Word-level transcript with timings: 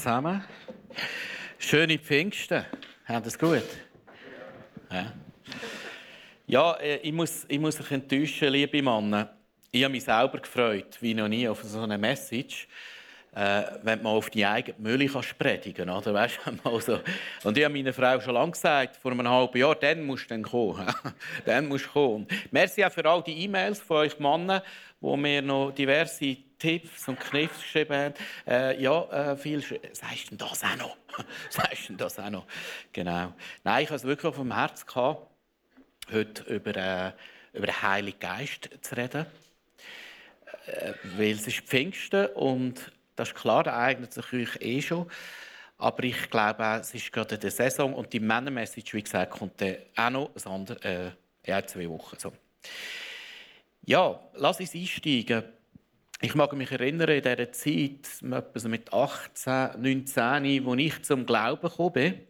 zusammen. 0.00 0.42
Schöne 1.58 1.98
Pfingsten. 1.98 2.64
Habt 3.06 3.26
ihr 3.26 3.28
es 3.28 3.38
gut? 3.38 3.62
Ja, 6.46 6.72
äh, 6.76 6.96
ich, 6.96 7.12
muss, 7.12 7.44
ich 7.46 7.58
muss 7.58 7.78
euch 7.78 7.90
enttäuschen, 7.90 8.48
liebe 8.48 8.80
Männer. 8.80 9.36
Ich 9.70 9.84
habe 9.84 9.92
mich 9.92 10.04
selber 10.04 10.38
gefreut, 10.38 10.96
wie 11.00 11.12
noch 11.12 11.28
nie, 11.28 11.46
auf 11.46 11.62
so 11.62 11.82
eine 11.82 11.98
Message. 11.98 12.66
Äh, 13.32 13.62
wenn 13.82 14.02
man 14.02 14.14
auf 14.14 14.30
die 14.30 14.44
eigene 14.44 14.78
Mühle 14.78 15.06
predigen 15.38 15.86
kann. 15.86 15.96
Oder? 15.96 16.14
Weißt, 16.14 16.40
mal 16.64 16.80
so. 16.80 16.98
Und 17.44 17.58
ich 17.58 17.64
habe 17.64 17.74
meiner 17.74 17.92
Frau 17.92 18.18
schon 18.20 18.34
lange 18.34 18.52
gesagt, 18.52 18.96
vor 18.96 19.12
einem 19.12 19.28
halben 19.28 19.58
Jahr, 19.58 19.74
dann 19.74 20.04
musst 20.04 20.24
du 20.24 20.28
dann 20.30 20.42
kommen. 20.42 20.86
dann 21.44 21.68
musst 21.68 21.86
du 21.86 21.90
kommen. 21.90 22.26
Merci 22.50 22.84
auch 22.84 22.90
für 22.90 23.04
all 23.04 23.22
die 23.22 23.44
E-Mails 23.44 23.80
von 23.80 23.98
euch 23.98 24.18
Männern, 24.18 24.62
wo 24.98 25.16
mir 25.16 25.42
noch 25.42 25.72
diverse 25.72 26.38
Tipps 26.60 27.08
und 27.08 27.18
Kniffs 27.18 27.58
geschrieben 27.58 27.96
haben. 27.96 28.14
Äh, 28.46 28.80
ja, 28.80 29.32
äh, 29.32 29.36
viel. 29.36 29.60
Sagst 29.62 30.30
du 30.30 30.36
das 30.36 30.62
auch 30.62 30.76
noch? 30.76 30.96
Sagst 31.50 31.88
du 31.88 31.94
das 31.94 32.18
auch 32.20 32.30
noch? 32.30 32.46
Genau. 32.92 33.32
Nein, 33.64 33.82
ich 33.82 33.88
habe 33.88 33.96
es 33.96 34.04
wirklich 34.04 34.26
auf 34.26 34.36
dem 34.36 34.54
Herz 34.54 34.86
gehabt, 34.86 35.26
heute 36.12 36.42
über, 36.44 36.76
äh, 36.76 37.12
über 37.54 37.66
den 37.66 37.82
Heiligen 37.82 38.20
Geist 38.20 38.70
zu 38.82 38.96
reden. 38.96 39.26
Äh, 40.66 40.92
weil 41.16 41.32
es 41.32 41.46
ist 41.48 41.60
Pfingsten 41.60 42.26
und 42.26 42.92
das 43.16 43.28
ist 43.28 43.34
klar, 43.34 43.64
der 43.64 43.76
eignet 43.76 44.12
sich 44.12 44.32
euch 44.32 44.60
eh 44.60 44.80
schon. 44.80 45.10
Aber 45.78 46.04
ich 46.04 46.28
glaube 46.30 46.64
auch, 46.64 46.80
es 46.80 46.94
ist 46.94 47.10
gerade 47.10 47.38
der 47.38 47.50
Saison 47.50 47.94
und 47.94 48.12
die 48.12 48.20
Männermessage, 48.20 48.92
wie 48.92 49.02
gesagt, 49.02 49.32
kommt 49.32 49.60
dann 49.62 49.76
auch 49.96 50.10
noch 50.10 50.30
ein 50.36 50.52
anderes, 50.52 50.82
äh, 50.84 51.66
zwei 51.66 51.88
Wochen. 51.88 52.18
So. 52.18 52.32
Ja, 53.86 54.20
lass 54.34 54.60
uns 54.60 54.74
einsteigen. 54.74 55.44
Ich 56.22 56.34
mag 56.34 56.52
mich 56.52 56.70
erinnern, 56.70 57.08
in 57.08 57.22
dieser 57.22 57.50
Zeit, 57.50 58.20
mit 58.64 58.92
18, 58.92 59.80
19, 59.80 60.68
als 60.68 60.78
ich 60.78 61.02
zum 61.02 61.24
Glauben 61.24 61.62
gekommen 61.62 61.92
bin, 61.94 62.20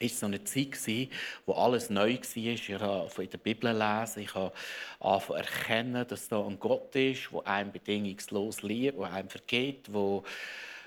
war 0.00 0.08
so 0.08 0.24
eine 0.24 0.42
Zeit, 0.44 1.10
wo 1.44 1.52
alles 1.52 1.90
neu 1.90 2.14
war. 2.14 2.46
Ich 2.46 2.70
habe 2.70 3.24
in 3.24 3.28
der 3.28 3.38
Bibel 3.38 3.76
lesen, 3.76 4.22
ich 4.22 4.34
habe 4.34 5.36
erkennen, 5.36 6.06
dass 6.08 6.28
da 6.28 6.46
ein 6.46 6.58
Gott 6.58 6.96
ist, 6.96 7.28
der 7.30 7.46
einem 7.46 7.72
bedingungslos 7.72 8.62
liebt, 8.62 8.98
der 8.98 9.12
einem 9.12 9.28
vergeht, 9.28 9.86
der, 9.86 10.22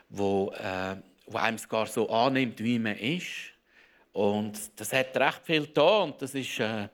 der, 0.09 0.95
äh, 0.97 1.31
der 1.31 1.43
einem 1.43 1.57
sogar 1.59 1.85
so 1.85 2.09
annimmt, 2.09 2.63
wie 2.63 2.79
man 2.79 2.97
ist. 2.97 3.51
Und 4.13 4.59
das 4.75 4.91
hat 4.91 5.15
recht 5.15 5.41
viel 5.43 5.67
da 5.67 5.99
und 5.99 6.19
das 6.19 6.33
ist 6.33 6.59
äh, 6.59 6.87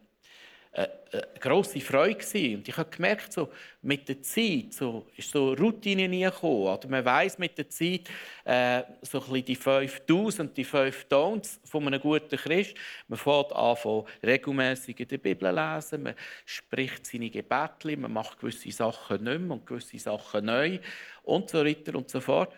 eine 0.74 0.90
äh, 1.12 1.18
äh, 1.18 1.40
grosse 1.40 1.80
Freude. 1.80 2.18
Und 2.56 2.68
ich 2.68 2.76
habe 2.76 2.90
gemerkt, 2.90 3.32
so, 3.32 3.50
mit 3.82 4.08
der 4.10 4.22
Zeit 4.22 4.74
so, 4.74 5.06
ist 5.16 5.30
so 5.30 5.54
Routine 5.54 6.10
gekommen. 6.10 6.68
Oder 6.68 6.88
man 6.88 7.06
weiß 7.06 7.38
mit 7.38 7.58
der 7.58 7.70
Zeit 7.70 8.10
äh, 8.44 8.82
so 9.02 9.20
ein 9.20 9.26
bisschen 9.26 9.46
die 9.46 9.56
fünf 9.56 10.00
Do's 10.02 10.40
und 10.40 10.58
die 10.58 10.64
fünf 10.64 11.06
Don'ts 11.10 11.60
von 11.64 11.86
einem 11.86 12.02
guten 12.02 12.38
Christ. 12.38 12.76
Man 13.08 13.20
fängt 13.20 13.54
an, 13.54 13.76
von 13.76 14.06
regelmäßig 14.24 15.00
in 15.00 15.08
der 15.08 15.18
Bibel 15.20 15.50
zu 15.50 15.56
lesen, 15.56 16.04
man 16.04 16.16
spricht 16.46 17.06
seine 17.06 17.30
Gebete, 17.30 17.96
man 17.98 18.12
macht 18.14 18.40
gewisse 18.40 18.72
Sachen 18.72 19.24
nicht 19.24 19.40
mehr 19.42 19.52
und 19.52 19.66
gewisse 19.66 20.00
Sachen 20.00 20.46
neu 20.46 20.80
und 21.24 21.50
so 21.50 21.64
weiter 21.64 21.96
und 21.96 22.10
so 22.10 22.20
fort. 22.20 22.54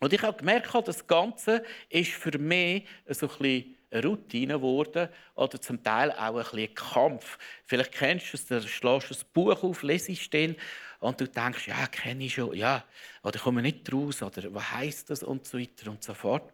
Und 0.00 0.12
ich 0.12 0.22
habe 0.22 0.36
gemerkt, 0.36 0.74
das 0.86 1.06
Ganze 1.06 1.62
ist 1.90 2.12
für 2.12 2.36
mich 2.38 2.86
so 3.06 3.28
ein 3.28 3.38
bisschen 3.38 3.76
Routine 3.92 4.54
geworden 4.54 5.08
oder 5.34 5.60
zum 5.60 5.82
Teil 5.82 6.12
auch 6.12 6.52
ein, 6.52 6.58
ein 6.58 6.74
Kampf. 6.74 7.38
Vielleicht 7.66 7.92
kennst 7.92 8.32
du 8.32 8.36
es, 8.36 8.46
du 8.46 8.68
schlägst 8.68 9.10
ein 9.10 9.28
Buch 9.32 9.62
auf, 9.62 9.82
lesest 9.82 10.32
den 10.32 10.56
und 11.00 11.20
du 11.20 11.26
denkst, 11.26 11.66
ja, 11.68 11.86
kenne 11.86 12.24
ich 12.24 12.34
schon, 12.34 12.54
ja, 12.54 12.84
oder 13.22 13.38
komme 13.38 13.62
nicht 13.62 13.92
raus, 13.92 14.22
oder 14.22 14.52
was 14.54 14.72
heisst 14.72 15.10
das 15.10 15.22
und 15.22 15.46
so 15.46 15.58
weiter 15.58 15.90
und 15.90 16.04
so 16.04 16.14
fort. 16.14 16.52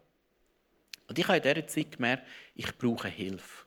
Und 1.09 1.19
ich 1.19 1.27
habe 1.28 1.38
in 1.38 1.43
dieser 1.43 1.66
Zeit 1.66 1.93
gemerkt, 1.93 2.27
ich 2.55 2.77
brauche 2.78 3.09
Hilfe. 3.09 3.66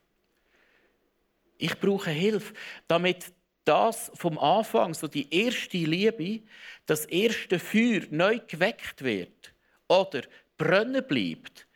Ich 1.57 1.77
brauche 1.77 2.09
Hilfe, 2.09 2.53
damit 2.87 3.33
das 3.65 4.11
vom 4.15 4.37
Anfang, 4.39 4.93
so 4.93 5.07
die 5.07 5.31
erste 5.33 5.77
Liebe, 5.77 6.41
das 6.85 7.05
erste 7.05 7.59
Feuer 7.59 8.01
neu 8.09 8.39
geweckt 8.47 9.03
wird 9.03 9.53
oder 9.87 10.21
brennen 10.57 11.05
bleibt 11.05 11.67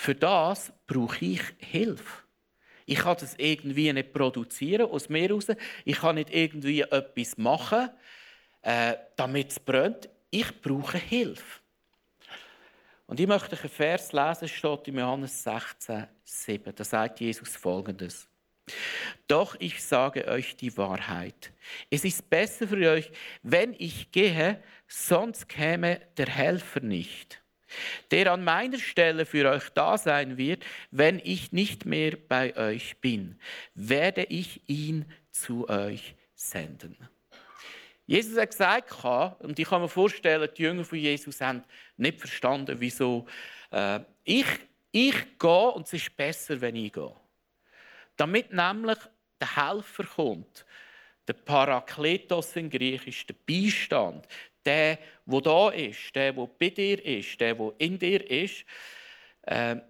für 0.00 0.14
das 0.14 0.72
brauche 0.86 1.22
ich 1.22 1.42
Hilfe. 1.58 2.22
Ich 2.86 3.00
kann 3.00 3.18
das 3.20 3.34
irgendwie 3.36 3.92
nicht 3.92 4.14
produzieren 4.14 4.90
aus 4.90 5.10
mir 5.10 5.28
heraus. 5.28 5.48
Ich 5.84 5.98
kann 5.98 6.14
nicht 6.14 6.30
irgendwie 6.32 6.80
etwas 6.80 7.36
machen, 7.36 7.90
äh, 8.62 8.94
damit 9.16 9.50
es 9.50 9.60
brennt. 9.60 10.08
Ich 10.30 10.58
brauche 10.62 10.96
Hilfe. 10.96 11.60
Und 13.08 13.20
ich 13.20 13.26
möchte 13.26 13.58
einen 13.58 13.68
Vers 13.68 14.14
lesen, 14.14 14.48
steht 14.48 14.88
in 14.88 14.98
Johannes 14.98 15.42
16, 15.42 16.06
7. 16.24 16.74
Da 16.74 16.82
sagt 16.84 17.20
Jesus 17.20 17.54
folgendes. 17.54 18.26
Doch 19.28 19.54
ich 19.58 19.84
sage 19.84 20.26
euch 20.28 20.56
die 20.56 20.74
Wahrheit. 20.78 21.52
Es 21.90 22.06
ist 22.06 22.30
besser 22.30 22.66
für 22.66 22.90
euch, 22.90 23.12
wenn 23.42 23.74
ich 23.78 24.10
gehe, 24.10 24.62
sonst 24.88 25.46
käme 25.46 26.00
der 26.16 26.28
Helfer 26.28 26.80
nicht 26.80 27.39
der 28.10 28.32
an 28.32 28.44
meiner 28.44 28.78
Stelle 28.78 29.26
für 29.26 29.50
euch 29.50 29.70
da 29.70 29.98
sein 29.98 30.36
wird, 30.36 30.64
wenn 30.90 31.20
ich 31.22 31.52
nicht 31.52 31.86
mehr 31.86 32.16
bei 32.16 32.56
euch 32.56 32.96
bin, 32.98 33.38
werde 33.74 34.24
ich 34.24 34.62
ihn 34.66 35.04
zu 35.30 35.68
euch 35.68 36.14
senden. 36.34 36.96
Jesus 38.06 38.36
hat 38.36 38.50
gesagt, 38.50 39.40
und 39.40 39.58
ich 39.58 39.68
kann 39.68 39.82
mir 39.82 39.88
vorstellen, 39.88 40.48
die 40.56 40.62
Jünger 40.62 40.84
von 40.84 40.98
Jesus 40.98 41.40
haben 41.40 41.62
nicht 41.96 42.18
verstanden, 42.18 42.76
wieso 42.80 43.26
äh, 43.70 44.00
ich, 44.24 44.46
ich 44.90 45.38
gehe 45.38 45.70
und 45.70 45.86
es 45.86 45.92
ist 45.92 46.16
besser, 46.16 46.60
wenn 46.60 46.74
ich 46.74 46.92
gehe. 46.92 47.14
Damit 48.16 48.52
nämlich 48.52 48.98
der 49.40 49.56
Helfer 49.56 50.04
kommt, 50.04 50.66
der 51.30 51.34
Parakletos 51.34 52.56
in 52.56 52.68
Griechisch, 52.68 53.24
der 53.24 53.36
Beistand, 53.46 54.26
der, 54.64 54.98
der 55.24 55.40
da 55.40 55.70
ist, 55.70 56.14
der, 56.16 56.32
der 56.32 56.46
bei 56.58 56.70
dir 56.70 57.04
ist, 57.04 57.40
der, 57.40 57.54
der 57.54 57.72
in 57.78 57.98
dir 57.98 58.28
ist. 58.28 58.64
Ähm, 59.46 59.80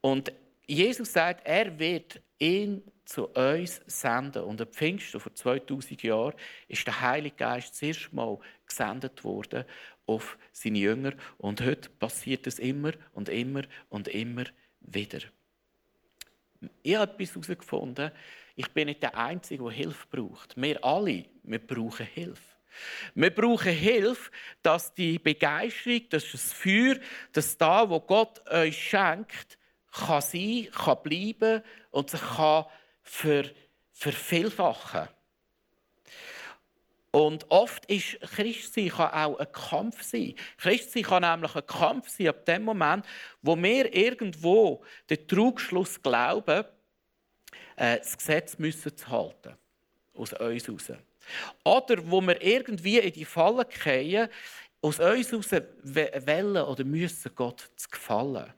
und 0.00 0.32
Jesus 0.66 1.12
sagt, 1.12 1.46
er 1.46 1.78
wird 1.78 2.22
ihn 2.38 2.82
zu 3.04 3.26
uns 3.28 3.82
senden. 3.86 4.44
Und 4.44 4.62
am 4.62 4.68
Pfingsten 4.68 5.20
vor 5.20 5.34
2000 5.34 6.02
Jahren 6.02 6.34
ist 6.68 6.86
der 6.86 7.02
Heilige 7.02 7.36
Geist 7.36 7.72
das 7.72 7.82
erste 7.82 8.14
Mal 8.14 8.38
gesendet 8.66 9.22
worden 9.24 9.64
auf 10.06 10.38
seine 10.52 10.78
Jünger. 10.78 11.12
Und 11.36 11.60
heute 11.60 11.90
passiert 11.90 12.46
es 12.46 12.58
immer 12.58 12.92
und 13.12 13.28
immer 13.28 13.64
und 13.90 14.08
immer 14.08 14.44
wieder. 14.80 15.18
Ich 16.82 16.96
habe 16.96 17.12
etwas 17.12 17.34
herausgefunden. 17.34 18.10
Ich 18.56 18.70
bin 18.70 18.86
nicht 18.86 19.02
der 19.02 19.16
Einzige, 19.16 19.64
der 19.64 19.72
Hilfe 19.72 20.06
braucht. 20.10 20.54
Wir 20.56 20.82
alle, 20.84 21.24
wir 21.42 21.58
brauchen 21.58 22.06
Hilfe. 22.06 22.42
Wir 23.14 23.30
brauchen 23.30 23.72
Hilfe, 23.72 24.30
dass 24.62 24.92
die 24.94 25.18
Begeisterung, 25.18 26.08
dass 26.10 26.30
das 26.30 26.52
Feuer, 26.52 26.96
das 27.32 27.56
da, 27.56 27.88
wo 27.88 28.00
Gott 28.00 28.48
euch 28.50 28.90
schenkt, 28.90 29.58
kann 29.92 30.22
sein, 30.22 30.68
kann 30.72 31.02
bleiben 31.02 31.62
und 31.90 32.10
sich 32.10 32.20
kann 32.20 32.64
ver, 33.02 33.44
vervielfachen. 33.92 35.08
Und 37.12 37.48
oft 37.48 37.84
ist 37.86 38.20
Christsein 38.22 38.88
kann 38.88 39.12
auch 39.12 39.38
ein 39.38 39.52
Kampf 39.52 40.02
sein. 40.02 40.34
Christsein 40.58 41.04
kann 41.04 41.22
nämlich 41.22 41.54
ein 41.54 41.64
Kampf 41.64 42.08
sein 42.08 42.26
ab 42.26 42.44
dem 42.44 42.64
Moment, 42.64 43.06
wo 43.40 43.56
wir 43.56 43.94
irgendwo 43.94 44.82
den 45.08 45.28
Trugschluss 45.28 46.02
glauben, 46.02 46.64
äh, 47.76 47.98
das 47.98 48.16
Gesetz 48.16 48.58
müssen 48.58 48.96
zu 48.96 49.08
halten. 49.08 49.54
Aus 50.14 50.32
uns 50.32 50.68
heraus. 50.68 51.02
Oder 51.64 52.10
wo 52.10 52.20
wir 52.20 52.40
irgendwie 52.42 52.98
in 52.98 53.12
die 53.12 53.24
Falle 53.24 53.66
fallen, 53.68 54.28
aus 54.80 55.00
uns 55.00 55.32
heraus 55.32 55.50
wollen 55.82 56.56
oder 56.56 56.84
müssen 56.84 57.34
Gott 57.34 57.70
zu 57.76 57.88
gefallen. 57.88 58.52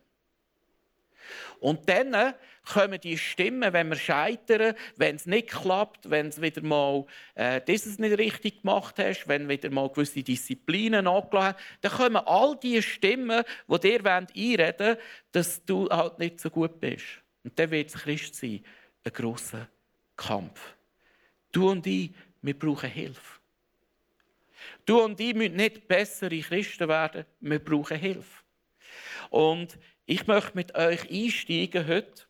Und 1.60 1.88
dann 1.88 2.34
kommen 2.66 3.00
die 3.00 3.16
Stimmen, 3.16 3.72
wenn 3.72 3.88
wir 3.88 3.96
scheitern, 3.96 4.74
wenn 4.96 5.16
es 5.16 5.26
nicht 5.26 5.48
klappt, 5.48 6.10
wenn 6.10 6.28
es 6.28 6.40
wieder 6.40 6.62
mal 6.62 7.06
äh, 7.34 7.60
dieses 7.66 7.98
nicht 7.98 8.18
richtig 8.18 8.62
gemacht 8.62 8.96
hast, 8.98 9.28
wenn 9.28 9.48
wieder 9.48 9.70
mal 9.70 9.88
gewisse 9.88 10.22
Disziplinen 10.22 11.06
angelassen 11.06 11.54
hast, 11.54 11.80
dann 11.80 11.92
kommen 11.92 12.16
all 12.16 12.56
die 12.56 12.82
Stimmen, 12.82 13.44
die 13.68 13.80
dir 13.80 14.04
einreden 14.04 14.78
wollen, 14.78 14.96
dass 15.32 15.64
du 15.64 15.88
halt 15.88 16.18
nicht 16.18 16.40
so 16.40 16.50
gut 16.50 16.80
bist. 16.80 17.04
Und 17.44 17.58
dann 17.58 17.70
wird 17.70 17.88
es 17.88 17.94
Christ 17.94 18.34
sein, 18.34 18.64
ein 19.06 19.12
grosser 19.12 19.68
Kampf. 20.16 20.74
Du 21.52 21.70
und 21.70 21.86
ich, 21.86 22.10
wir 22.42 22.58
brauchen 22.58 22.90
Hilfe. 22.90 23.40
Du 24.84 25.00
und 25.02 25.20
ich 25.20 25.34
müssen 25.34 25.56
nicht 25.56 25.86
bessere 25.86 26.38
Christen 26.40 26.88
werden, 26.88 27.24
wir 27.40 27.58
brauchen 27.58 27.98
Hilfe. 27.98 28.42
Und 29.30 29.78
ich 30.06 30.26
möchte 30.26 30.52
mit 30.54 30.74
euch 30.74 31.10
einsteigen 31.10 31.86
heute 31.86 32.22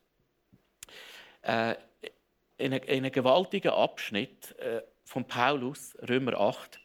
äh, 1.41 1.75
in, 2.57 2.73
einen, 2.73 2.83
in 2.83 2.97
einen 3.03 3.11
gewaltigen 3.11 3.71
Abschnitt 3.71 4.57
äh, 4.59 4.81
von 5.03 5.25
Paulus, 5.25 5.95
Römer 6.07 6.39
8. 6.39 6.79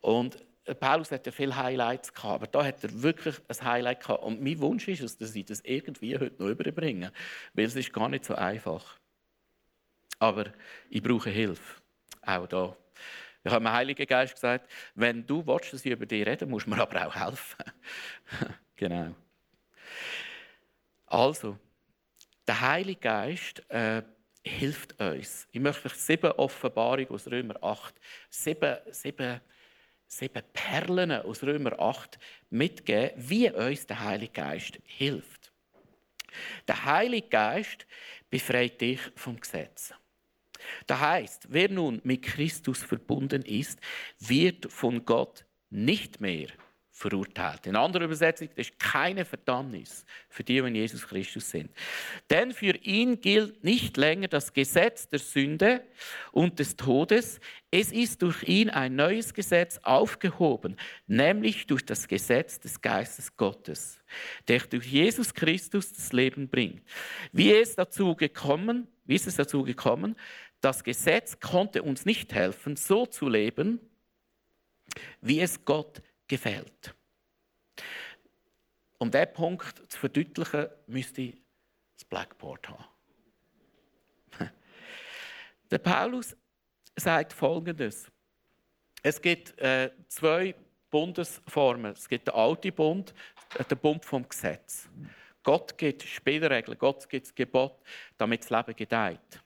Und 0.00 0.38
Paulus 0.80 1.10
hat 1.10 1.26
ja 1.26 1.32
viele 1.32 1.56
Highlights 1.56 2.12
gehabt, 2.12 2.34
aber 2.34 2.46
da 2.46 2.64
hat 2.64 2.82
er 2.82 3.02
wirklich 3.02 3.36
ein 3.48 3.64
Highlight 3.64 4.00
gehabt. 4.00 4.22
Und 4.22 4.42
mein 4.42 4.58
Wunsch 4.60 4.88
ist 4.88 5.02
es, 5.02 5.18
dass 5.18 5.34
ich 5.34 5.44
das 5.44 5.60
irgendwie 5.60 6.18
heute 6.18 6.42
noch 6.42 6.48
überbringe, 6.48 7.12
weil 7.52 7.66
es 7.66 7.76
ist 7.76 7.92
gar 7.92 8.08
nicht 8.08 8.24
so 8.24 8.34
einfach. 8.34 8.98
Aber 10.24 10.46
ich 10.88 11.02
brauche 11.02 11.28
Hilfe, 11.28 11.82
auch 12.22 12.46
da. 12.46 12.74
Ich 13.44 13.52
habe 13.52 13.62
dem 13.62 13.70
Heiligen 13.70 14.06
Geist 14.06 14.32
gesagt, 14.32 14.70
wenn 14.94 15.26
du 15.26 15.46
willst, 15.46 15.74
dass 15.74 15.84
ich 15.84 15.92
über 15.92 16.06
dich 16.06 16.26
rede, 16.26 16.46
musst 16.46 16.64
du 16.64 16.70
mir 16.70 16.80
aber 16.80 17.06
auch 17.06 17.14
helfen. 17.14 17.64
genau. 18.76 19.14
Also, 21.04 21.58
der 22.46 22.58
Heilige 22.58 23.00
Geist 23.00 23.70
äh, 23.70 24.02
hilft 24.42 24.98
uns. 24.98 25.46
Ich 25.52 25.60
möchte 25.60 25.88
euch 25.88 25.94
sieben 25.94 26.32
Offenbarungen 26.32 27.10
aus 27.10 27.26
Römer 27.26 27.62
8, 27.62 27.94
sieben, 28.30 28.78
sieben, 28.92 29.42
sieben 30.06 30.42
Perlen 30.54 31.12
aus 31.12 31.42
Römer 31.42 31.78
8 31.78 32.18
mitgeben, 32.48 33.10
wie 33.16 33.50
uns 33.50 33.86
der 33.86 34.02
Heilige 34.02 34.32
Geist 34.32 34.78
hilft. 34.84 35.52
Der 36.66 36.82
Heilige 36.82 37.28
Geist 37.28 37.86
befreit 38.30 38.80
dich 38.80 39.00
vom 39.16 39.38
Gesetz. 39.38 39.92
Das 40.86 41.00
heißt, 41.00 41.46
wer 41.50 41.70
nun 41.70 42.00
mit 42.04 42.22
Christus 42.22 42.82
verbunden 42.82 43.42
ist, 43.42 43.78
wird 44.18 44.70
von 44.70 45.04
Gott 45.04 45.44
nicht 45.70 46.20
mehr 46.20 46.48
verurteilt. 46.96 47.66
In 47.66 47.74
anderer 47.74 48.04
Übersetzung, 48.04 48.48
das 48.54 48.68
ist 48.68 48.78
keine 48.78 49.24
Verdammnis 49.24 50.04
für 50.28 50.44
die, 50.44 50.60
die 50.60 50.68
in 50.68 50.76
Jesus 50.76 51.04
Christus 51.04 51.50
sind. 51.50 51.72
Denn 52.30 52.52
für 52.52 52.76
ihn 52.76 53.20
gilt 53.20 53.64
nicht 53.64 53.96
länger 53.96 54.28
das 54.28 54.52
Gesetz 54.52 55.08
der 55.08 55.18
Sünde 55.18 55.82
und 56.30 56.60
des 56.60 56.76
Todes. 56.76 57.40
Es 57.72 57.90
ist 57.90 58.22
durch 58.22 58.44
ihn 58.44 58.70
ein 58.70 58.94
neues 58.94 59.34
Gesetz 59.34 59.80
aufgehoben, 59.82 60.76
nämlich 61.08 61.66
durch 61.66 61.84
das 61.84 62.06
Gesetz 62.06 62.60
des 62.60 62.80
Geistes 62.80 63.36
Gottes, 63.36 64.00
der 64.46 64.60
durch 64.60 64.86
Jesus 64.86 65.34
Christus 65.34 65.92
das 65.92 66.12
Leben 66.12 66.48
bringt. 66.48 66.84
Wie 67.32 67.52
es 67.52 67.74
dazu 67.74 68.14
gekommen, 68.14 68.86
wie 69.04 69.16
ist 69.16 69.26
es 69.26 69.34
dazu 69.34 69.64
gekommen? 69.64 70.14
Das 70.64 70.82
Gesetz 70.82 71.38
konnte 71.38 71.82
uns 71.82 72.06
nicht 72.06 72.32
helfen, 72.32 72.74
so 72.76 73.04
zu 73.04 73.28
leben, 73.28 73.78
wie 75.20 75.42
es 75.42 75.62
Gott 75.62 76.00
gefällt. 76.26 76.94
Um 78.96 79.10
diesen 79.10 79.34
Punkt 79.34 79.92
zu 79.92 79.98
verdeutlichen, 79.98 80.68
müsste 80.86 81.20
ich 81.20 81.36
das 81.98 82.06
Blackboard 82.06 82.66
haben. 82.70 82.84
Der 85.70 85.76
Paulus 85.76 86.34
sagt 86.96 87.34
Folgendes. 87.34 88.10
Es 89.02 89.20
gibt 89.20 89.58
äh, 89.58 89.90
zwei 90.08 90.54
Bundesformen. 90.88 91.92
Es 91.92 92.08
gibt 92.08 92.28
den 92.28 92.34
alten 92.34 92.72
Bund, 92.72 93.12
äh, 93.58 93.64
den 93.64 93.76
Bund 93.76 94.02
vom 94.02 94.26
Gesetz. 94.26 94.88
Gott 95.42 95.76
gibt 95.76 96.04
Spielregeln, 96.04 96.78
Gott 96.78 97.06
gibt 97.06 97.26
das 97.26 97.34
Gebot, 97.34 97.82
damit 98.16 98.40
das 98.40 98.48
Leben 98.48 98.74
gedeiht. 98.74 99.44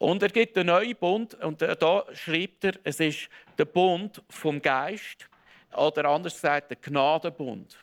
Und 0.00 0.22
er 0.22 0.30
gibt 0.30 0.56
den 0.56 0.68
neuen 0.68 0.96
Bund, 0.96 1.34
und 1.34 1.60
da 1.60 2.06
schreibt 2.14 2.64
er, 2.64 2.72
es 2.84 3.00
ist 3.00 3.28
der 3.58 3.66
Bund 3.66 4.22
vom 4.30 4.62
Geist, 4.62 5.28
oder 5.76 6.06
anders 6.06 6.32
gesagt, 6.36 6.70
der 6.70 6.78
Gnadenbund. 6.78 7.78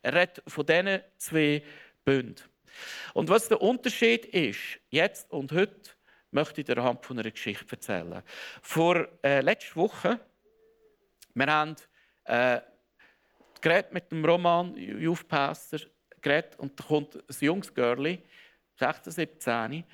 Er 0.00 0.14
redet 0.14 0.42
von 0.46 0.64
diesen 0.64 1.02
zwei 1.18 1.62
Bünden. 2.06 2.42
Und 3.12 3.28
was 3.28 3.48
der 3.48 3.60
Unterschied 3.60 4.24
ist, 4.24 4.80
jetzt 4.88 5.30
und 5.30 5.52
heute, 5.52 5.90
möchte 6.30 6.62
ich 6.62 6.66
dir 6.66 6.78
anhand 6.78 7.04
von 7.04 7.18
einer 7.18 7.30
Geschichte 7.30 7.66
erzählen. 7.70 8.22
Vor 8.62 9.06
äh, 9.22 9.42
letzter 9.42 9.76
Woche, 9.76 10.20
wir 11.34 11.46
haben 11.46 11.76
äh, 12.24 12.62
geredet 13.60 13.92
mit 13.92 14.10
dem 14.10 14.24
Roman 14.24 14.74
Youth 14.74 15.28
Pastor, 15.28 15.80
geredet, 16.22 16.58
und 16.58 16.80
da 16.80 16.84
kommt 16.84 17.14
ein 17.14 17.36
junges 17.40 17.74
Girl, 17.74 18.18
16, 18.78 19.12
17, 19.12 19.84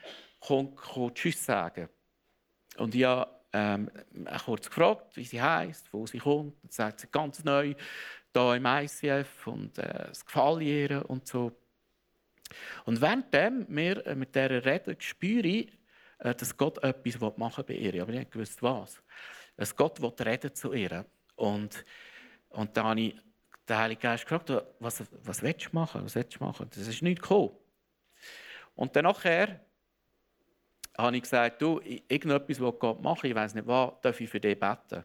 kommt, 0.41 0.79
Tschüss 1.15 1.45
sagen. 1.45 1.89
Und 2.77 2.95
ich 2.95 3.05
habe 3.05 3.31
ähm, 3.53 3.91
kurz 4.45 4.69
gefragt, 4.69 5.17
wie 5.17 5.25
sie 5.25 5.41
heißt, 5.41 5.93
wo 5.93 6.07
sie 6.07 6.19
kommt. 6.19 6.63
Dann 6.63 6.71
sagt 6.71 7.01
sie 7.01 7.09
ganz 7.11 7.45
neu 7.45 7.75
hier 8.35 8.55
im 8.55 8.67
ICF 8.67 9.47
und 9.47 9.79
äh, 9.79 10.09
es 10.11 10.25
gefällt 10.25 10.63
ihr 10.63 11.09
und 11.09 11.27
so. 11.27 11.53
Und 12.85 13.01
währenddem 13.01 13.67
wir 13.69 14.07
äh, 14.07 14.15
mit 14.15 14.35
dieser 14.35 14.65
reden, 14.65 14.97
spüre 15.01 15.47
ich, 15.47 15.73
äh, 16.19 16.35
dass 16.35 16.57
Gott 16.57 16.83
etwas 16.83 17.37
machen 17.37 17.65
bei 17.67 17.75
ihr. 17.75 18.03
Aber 18.03 18.13
ich 18.13 18.19
nicht 18.19 18.33
gewusst, 18.33 18.63
was. 18.63 19.03
Dass 19.57 19.75
Gott 19.75 20.01
reden 20.21 20.55
zu 20.55 20.73
ihr. 20.73 21.05
Und, 21.37 21.85
und 22.51 22.77
dann 22.77 22.87
habe 22.87 23.01
ich 23.01 23.17
den 23.69 23.77
Heiligen 23.77 24.01
Geist 24.01 24.25
gefragt, 24.27 24.51
was, 24.79 25.03
was 25.11 25.43
willst 25.43 25.67
du 25.67 25.71
machen? 25.73 26.05
Was 26.05 26.15
willst 26.15 26.37
du 26.39 26.45
machen? 26.45 26.69
Das 26.71 26.87
ist 26.87 27.03
nicht 27.03 27.23
gekommen. 27.23 27.51
Und 28.75 28.95
dann 28.95 29.05
nachher 29.05 29.61
habe 30.99 31.17
ich 31.17 31.23
gesagt, 31.23 31.63
du, 31.63 31.81
irgendetwas, 32.09 32.61
was 32.61 32.79
Gott 32.79 33.03
macht, 33.03 33.25
ich 33.25 33.35
weiß 33.35 33.55
nicht 33.55 33.67
was, 33.67 33.93
darf 34.03 34.21
ich 34.21 34.29
für 34.29 34.41
dich 34.41 34.59
beten. 34.59 35.05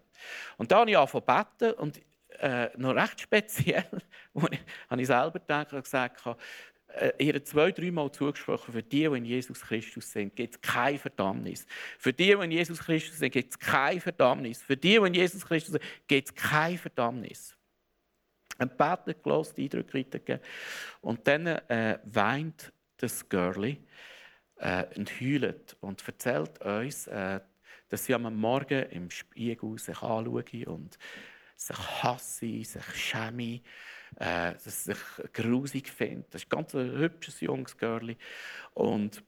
Und 0.57 0.71
dann 0.71 0.79
habe 0.79 0.91
ich 0.91 0.97
angefangen 0.97 1.45
zu 1.57 1.65
beten 1.65 1.79
und 1.79 2.01
äh, 2.39 2.69
noch 2.77 2.95
recht 2.95 3.21
speziell, 3.21 3.85
habe 4.89 5.01
ich 5.01 5.07
selber 5.07 5.39
gedacht 5.39 5.71
und 5.71 5.83
gesagt, 5.83 6.23
äh, 6.95 7.11
ihr 7.19 7.43
zwei, 7.43 7.71
dreimal 7.71 8.11
zugesprochen, 8.11 8.73
für 8.73 8.83
die, 8.83 9.07
die 9.07 9.17
in 9.17 9.25
Jesus 9.25 9.61
Christus 9.61 10.11
sind, 10.11 10.35
gibt 10.35 10.55
es 10.55 10.61
keine 10.61 10.97
Verdammnis. 10.97 11.65
Für 11.97 12.13
die, 12.13 12.25
die 12.25 12.31
in 12.31 12.51
Jesus 12.51 12.79
Christus 12.79 13.19
sind, 13.19 13.31
gibt 13.31 13.51
es 13.51 13.59
keine 13.59 13.99
Verdammnis. 13.99 14.61
Für 14.61 14.77
die, 14.77 14.99
die 14.99 15.07
in 15.07 15.13
Jesus 15.13 15.45
Christus 15.45 15.73
sind, 15.73 15.83
gibt 16.07 16.29
es 16.29 16.35
keine 16.35 16.77
Verdammnis. 16.77 17.55
Ein 18.57 18.69
Beter 18.69 19.13
gelassen, 19.13 19.53
die 19.57 19.63
Eindrücke 19.63 19.97
weitergegeben. 19.97 20.41
Und 21.01 21.27
dann 21.27 21.47
äh, 21.47 21.99
weint 22.03 22.71
das 22.97 23.27
Girlie 23.27 23.77
äh, 24.63 24.85
und 24.95 25.11
heult 25.19 25.75
und 25.81 26.07
erzählt 26.07 26.61
uns, 26.61 27.07
äh, 27.07 27.41
dass 27.89 28.05
sie 28.05 28.13
am 28.13 28.33
Morgen 28.35 28.89
im 28.89 29.11
Spiegel 29.11 29.77
sich 29.77 30.01
anschauen 30.01 30.65
und 30.67 30.97
sich 31.55 31.77
hasse, 31.77 32.63
sich 32.63 32.95
schäme, 32.95 33.61
äh, 34.15 34.53
dass 34.53 34.85
sie 34.85 34.93
sich 34.93 35.33
grusig 35.33 35.89
findet. 35.89 36.33
Das 36.33 36.43
ist 36.43 36.51
ein 36.51 36.57
ganz 36.57 36.73
hübsches 36.73 37.41
junges 37.41 37.77
Girl. 37.77 38.15
Und 38.73 39.21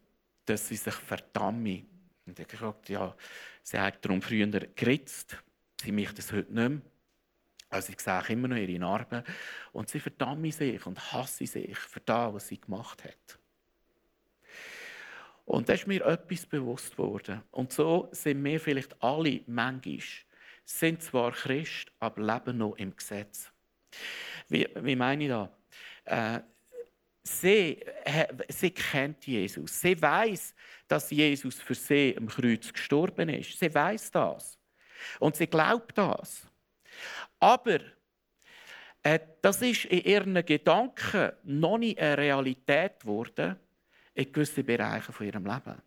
dass 0.45 0.69
sie 0.69 0.77
sich 0.77 0.93
verdammen. 0.93 1.85
Und 2.25 2.39
ich 2.39 2.61
habe 2.61 2.79
ja, 2.87 3.15
sie 3.61 3.79
hat 3.79 4.03
darum 4.05 4.21
früher 4.21 4.47
geritzt. 4.47 5.37
Sie 5.81 5.91
möchte 5.91 6.15
das 6.15 6.31
heute 6.31 6.53
nicht 6.53 6.69
mehr. 6.69 6.81
Also 7.69 7.91
ich 7.91 7.99
sehe 7.99 8.23
immer 8.29 8.47
noch 8.47 8.55
ihre 8.55 8.79
Narben. 8.79 9.23
Und 9.73 9.89
sie 9.89 9.99
verdammt 9.99 10.53
sich 10.53 10.85
und 10.85 11.11
hasse 11.11 11.45
sich 11.45 11.77
für 11.77 11.99
das, 11.99 12.33
was 12.33 12.47
sie 12.47 12.61
gemacht 12.61 13.03
hat. 13.03 13.39
Und 15.45 15.69
da 15.69 15.73
ist 15.73 15.87
mir 15.87 16.03
etwas 16.05 16.45
bewusst 16.45 16.97
worden. 16.97 17.41
Und 17.51 17.71
so 17.71 18.09
sind 18.11 18.43
wir 18.43 18.59
vielleicht 18.59 19.01
alle 19.01 19.41
manchmal, 19.45 19.99
sind 20.65 21.03
zwar 21.03 21.31
Christ, 21.31 21.91
aber 21.99 22.21
leben 22.21 22.57
noch 22.57 22.75
im 22.77 22.95
Gesetz. 22.95 23.51
Wie, 24.49 24.67
wie 24.75 24.95
meine 24.95 25.23
ich 25.23 25.29
das? 25.29 25.49
Äh, 26.05 26.41
sie, 27.23 27.79
sie 28.49 28.71
kennt 28.71 29.25
Jesus. 29.25 29.79
Sie 29.79 30.01
weiß, 30.01 30.55
dass 30.87 31.11
Jesus 31.11 31.61
für 31.61 31.75
sie 31.75 32.15
am 32.17 32.27
Kreuz 32.27 32.73
gestorben 32.73 33.29
ist. 33.29 33.59
Sie 33.59 33.73
weiß 33.73 34.11
das. 34.11 34.57
Und 35.19 35.35
sie 35.35 35.47
glaubt 35.47 35.97
das. 35.97 36.47
Aber 37.39 37.79
äh, 39.03 39.19
das 39.41 39.61
ist 39.61 39.85
in 39.85 40.01
ihren 40.01 40.45
Gedanken 40.45 41.31
noch 41.43 41.77
nicht 41.77 41.99
eine 41.99 42.17
Realität 42.17 43.01
geworden, 43.01 43.59
in 44.15 44.31
gewissen 44.31 44.65
Bereichen 44.65 45.13
von 45.13 45.27
ihrem 45.27 45.45
Leben. 45.45 45.81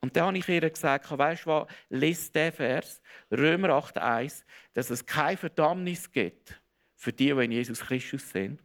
Und 0.00 0.16
dann 0.16 0.26
habe 0.26 0.38
ich 0.38 0.48
ihr 0.48 0.70
gesagt, 0.70 1.10
weißt 1.10 1.44
du 1.44 1.50
was, 1.50 1.66
lies 1.88 2.30
den 2.32 2.52
Vers, 2.52 3.02
Römer 3.30 3.70
8,1, 3.70 4.44
dass 4.72 4.90
es 4.90 5.04
keine 5.04 5.36
Verdammnis 5.36 6.10
gibt 6.10 6.60
für 6.96 7.12
die, 7.12 7.34
die 7.34 7.44
in 7.44 7.52
Jesus 7.52 7.80
Christus 7.80 8.30
sind. 8.30 8.60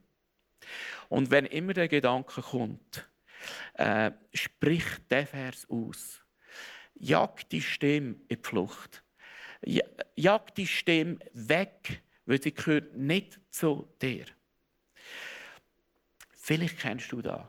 Und 1.09 1.31
wenn 1.31 1.45
immer 1.45 1.73
der 1.73 1.87
Gedanke 1.87 2.41
kommt, 2.41 3.09
äh, 3.73 4.11
sprich 4.33 4.83
den 5.09 5.27
Vers 5.27 5.67
aus. 5.69 6.21
Jag 6.95 7.47
die 7.49 7.61
Stimme 7.61 8.15
in 8.27 8.41
die 8.41 8.47
Flucht. 8.47 9.03
Jag 10.15 10.55
die 10.55 10.67
Stimme 10.67 11.19
weg, 11.33 12.01
weil 12.25 12.41
sie 12.41 12.53
gehört 12.53 12.95
nicht 12.95 13.39
zu 13.49 13.87
dir. 14.01 14.25
Vielleicht 16.31 16.79
kennst 16.79 17.11
du 17.11 17.21
das. 17.21 17.45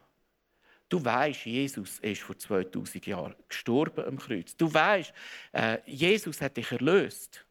Du 0.89 1.05
weißt, 1.05 1.45
Jesus 1.45 1.99
ist 1.99 2.23
vor 2.23 2.39
2000 2.39 3.07
Jahren 3.07 3.35
gestorben 3.49 4.05
am 4.05 4.19
Kreuz. 4.19 4.57
Du 4.57 4.73
weißt, 4.73 5.13
äh, 5.53 5.79
Jesus 5.85 6.41
hat 6.41 6.57
dich 6.57 6.73
erlöst. 6.73 7.45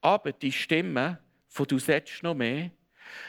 Aber 0.00 0.32
die 0.32 0.52
Stimme, 0.52 1.18
von 1.48 1.66
du 1.66 1.78
setzt 1.78 2.22
noch 2.22 2.34
mehr 2.34 2.70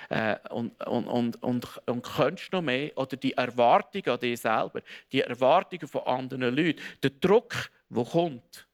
äh, 0.09 0.37
und, 0.49 0.79
und, 0.85 1.07
und, 1.07 1.43
und, 1.43 1.87
und 1.87 2.03
könntest 2.03 2.51
noch 2.51 2.61
mehr, 2.61 2.91
oder 2.97 3.17
die 3.17 3.33
Erwartungen 3.33 4.09
an 4.09 4.19
dich 4.19 4.41
selber, 4.41 4.81
die 5.11 5.21
Erwartungen 5.21 5.87
von 5.87 6.01
anderen 6.01 6.55
Leuten, 6.55 6.81
der 7.01 7.11
Druck, 7.11 7.71
der 7.89 8.05
kommt 8.05 8.67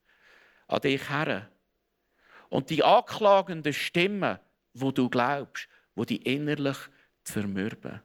an 0.67 0.81
dich 0.81 1.09
her 1.09 1.49
Und 2.49 2.69
die 2.69 2.83
anklagenden 2.83 3.73
Stimmen, 3.73 4.39
wo 4.73 4.91
du 4.91 5.09
glaubst, 5.09 5.67
wo 5.95 6.05
die 6.05 6.17
innerlich 6.17 6.77
zermürben. 7.23 8.01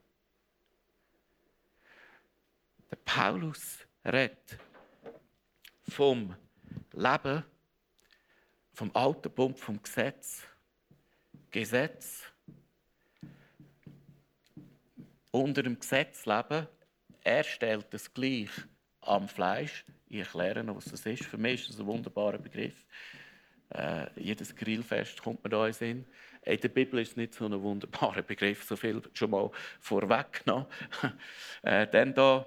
Der 2.93 2.99
Paulus 3.07 3.79
redet 4.05 4.59
vom 5.89 6.37
Leben, 6.93 7.43
vom 8.75 8.91
alten 8.93 9.33
Bund, 9.33 9.59
vom 9.59 9.83
Gesetz. 9.83 10.43
Gesetz. 11.51 12.25
Unter 15.31 15.63
dem 15.63 15.79
Gesetz 15.79 16.27
leben, 16.27 16.69
er 17.25 17.45
stellt 17.45 17.87
das 17.95 18.13
gleich 18.13 18.51
am 19.01 19.27
Fleisch. 19.27 19.87
Ich 20.09 20.19
erkläre 20.19 20.63
noch, 20.63 20.77
was 20.77 20.85
das 20.85 21.07
ist. 21.07 21.25
Für 21.25 21.39
mich 21.39 21.63
ist 21.63 21.71
das 21.71 21.81
ein 21.81 21.87
wunderbarer 21.87 22.37
Begriff. 22.37 22.85
Äh, 23.71 24.09
jedes 24.21 24.55
Grillfest 24.55 25.23
kommt 25.23 25.43
mir 25.43 25.49
da 25.49 25.67
in 25.67 25.73
Sinn. 25.73 26.07
In 26.43 26.61
der 26.61 26.69
Bibel 26.69 27.01
ist 27.01 27.13
es 27.13 27.17
nicht 27.17 27.33
so 27.33 27.47
ein 27.47 27.63
wunderbarer 27.63 28.21
Begriff, 28.21 28.65
so 28.65 28.77
viel 28.77 29.01
schon 29.15 29.31
mal 29.31 29.51
vorweggenommen. 29.81 30.67
äh, 31.63 31.87
dann 31.87 32.13
da 32.13 32.47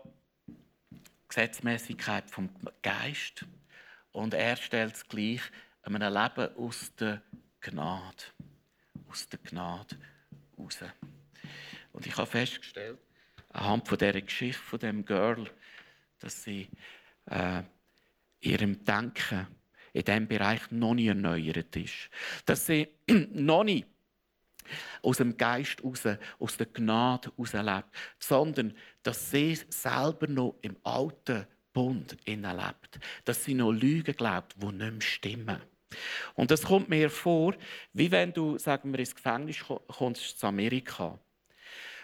Gesetzmäßigkeit 1.28 2.30
vom 2.30 2.50
Geist 2.82 3.46
und 4.12 4.34
er 4.34 4.56
stellt 4.56 4.96
es 4.96 5.08
gleich 5.08 5.42
einem 5.82 6.02
Leben 6.02 6.56
aus 6.58 6.94
der 6.96 7.22
Gnade, 7.62 8.24
aus 9.10 9.28
der 9.28 9.40
Gnade 9.40 9.98
raus. 10.58 10.80
Und 11.92 12.06
ich 12.06 12.16
habe 12.18 12.30
festgestellt, 12.30 13.00
anhand 13.50 13.88
von 13.88 13.98
dieser 13.98 14.22
Geschichte 14.22 14.62
von 14.62 14.80
dem 14.80 15.06
Girl, 15.06 15.50
dass 16.20 16.44
sie 16.44 16.70
äh, 17.26 17.64
ihrem 18.40 18.84
Denken 18.84 19.48
in 19.94 20.04
diesem 20.04 20.28
Bereich 20.28 20.72
noch 20.72 20.94
nicht 20.94 21.08
erneuert 21.08 21.76
ist. 21.76 22.10
Dass 22.46 22.66
sie 22.66 22.88
noch 23.08 23.64
nicht 23.64 23.88
aus 25.02 25.18
dem 25.18 25.38
Geist 25.38 25.84
raus, 25.84 26.04
aus 26.40 26.58
der 26.58 26.68
Gnade 26.68 27.32
heraus 27.38 27.54
lebt, 27.54 27.90
sondern 28.20 28.74
dass 29.04 29.32
sie 29.32 29.56
selber 29.70 30.28
noch 30.28 30.56
im 30.62 30.78
alten 30.84 31.46
Bund 31.74 32.18
lebt. 32.26 33.00
Dass 33.26 33.44
sie 33.44 33.54
noch 33.54 33.72
Lügen 33.72 34.16
glaubt, 34.16 34.56
die 34.58 34.66
nicht 34.66 34.78
mehr 34.78 35.02
stimmen. 35.02 35.62
Und 36.34 36.52
das 36.52 36.64
kommt 36.64 36.90
mir 36.90 37.10
vor, 37.10 37.54
wie 37.94 38.12
wenn 38.12 38.34
du, 38.34 38.58
sagen 38.58 38.92
wir, 38.92 39.00
ins 39.00 39.16
Gefängnis 39.16 39.64
kommst 39.88 40.42
in 40.42 40.48
Amerika. 40.48 41.20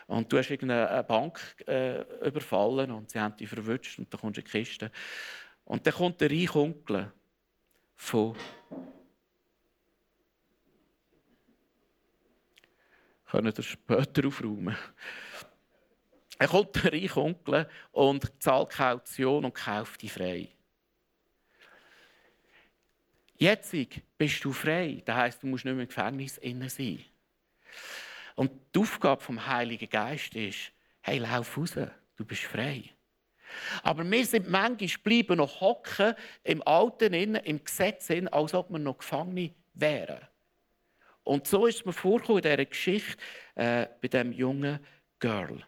Und 0.08 0.32
du 0.32 0.38
hast 0.38 0.50
irgendeine 0.50 1.04
Bank 1.04 1.40
äh, 1.68 2.02
überfallen 2.28 2.92
und 2.92 3.10
sie 3.10 3.20
haben 3.20 3.36
dich 3.38 3.48
verwünscht 3.48 3.98
und 3.98 4.14
dann 4.14 4.20
kommst 4.20 4.38
du 4.38 4.42
in 4.42 4.46
die 4.46 4.52
Kiste. 4.52 4.92
Und 5.64 5.86
dann 5.86 5.94
kommt 5.94 6.20
der 6.20 6.30
reiche 6.30 6.60
Onkel 6.60 7.12
von 7.96 8.36
können 13.32 13.54
ihr 13.56 13.64
später 13.64 14.28
aufräumen. 14.28 14.76
Er 16.38 16.48
kommt 16.48 16.84
der 16.84 16.92
reiche 16.92 17.22
Onkel 17.22 17.70
und 17.92 18.32
zahlt 18.42 18.72
Kaution 18.72 19.46
und 19.46 19.54
kauft 19.54 20.02
dich 20.02 20.12
frei. 20.12 20.50
Jetzt 23.36 23.76
bist 24.18 24.44
du 24.44 24.52
frei. 24.52 25.02
Das 25.06 25.16
heisst, 25.16 25.44
du 25.44 25.48
musst 25.48 25.66
nicht 25.66 25.74
mehr 25.74 25.84
im 25.84 25.88
Gefängnis 25.88 26.40
sein. 26.76 27.00
Und 28.36 28.52
die 28.76 28.80
Aufgabe 28.80 29.22
vom 29.22 29.46
Heiligen 29.46 29.90
Geist 29.90 30.36
ist, 30.36 30.72
hey, 31.02 31.20
lauf 31.20 31.58
raus, 31.58 31.76
du 32.16 32.26
bist 32.26 32.44
frei. 32.44 32.84
Aber 33.84 34.10
wir 34.10 34.26
sind 34.26 34.50
manchmal 34.50 34.90
bleiben 35.04 35.38
noch 35.38 35.62
hocken 35.62 36.16
im 36.44 36.66
Alten, 36.68 37.14
im 37.14 37.64
Gesetz, 37.64 38.10
als 38.10 38.54
ob 38.54 38.70
wir 38.70 38.80
noch 38.80 38.98
Gefangene 38.98 39.54
wären. 39.74 40.28
Und 41.32 41.48
so 41.48 41.66
ist 41.66 41.76
es 41.76 41.86
mir 41.86 41.94
vorgekommen 41.94 42.44
in 42.44 42.50
dieser 42.52 42.66
Geschichte 42.66 43.16
äh, 43.56 43.88
bei 44.02 44.10
diesem 44.10 44.34
jungen 44.34 44.86
Girl. 45.18 45.66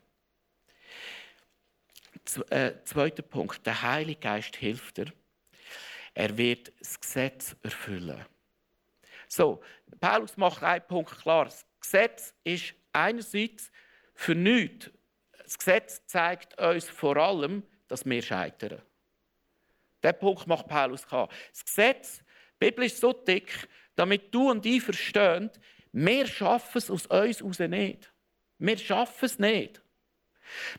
Z 2.25 2.51
äh, 2.51 2.83
zweiter 2.83 3.23
Punkt. 3.23 3.65
Der 3.65 3.81
Heilige 3.81 4.19
Geist 4.19 4.57
hilft 4.57 4.97
dir. 4.97 5.13
Er 6.13 6.37
wird 6.37 6.73
das 6.81 6.99
Gesetz 6.99 7.55
erfüllen. 7.63 8.25
So, 9.29 9.63
Paulus 10.01 10.35
macht 10.35 10.63
einen 10.63 10.85
Punkt 10.85 11.17
klar. 11.21 11.45
Das 11.45 11.65
Gesetz 11.79 12.33
ist 12.43 12.73
einerseits 12.91 13.71
für 14.15 14.35
nichts. 14.35 14.91
Das 15.43 15.57
Gesetz 15.57 16.05
zeigt 16.07 16.59
uns 16.59 16.89
vor 16.89 17.15
allem, 17.15 17.63
dass 17.87 18.05
wir 18.05 18.21
scheitern. 18.21 18.81
Der 20.03 20.11
Punkt 20.11 20.45
macht 20.45 20.67
Paulus 20.67 21.07
klar. 21.07 21.29
Das 21.51 21.63
Gesetz, 21.63 22.17
die 22.17 22.65
Bibel 22.69 22.83
ist 22.83 22.99
so 22.99 23.13
dick, 23.13 23.69
damit 23.95 24.33
du 24.33 24.49
und 24.49 24.65
ich 24.65 24.83
verstehen, 24.83 25.49
wir 25.91 26.25
schaffen 26.25 26.77
es 26.77 26.89
aus 26.89 27.05
uns 27.05 27.59
heraus 27.59 27.59
nicht. 27.59 28.11
Wir 28.57 28.77
schaffen 28.77 29.25
es 29.25 29.39
nicht. 29.39 29.81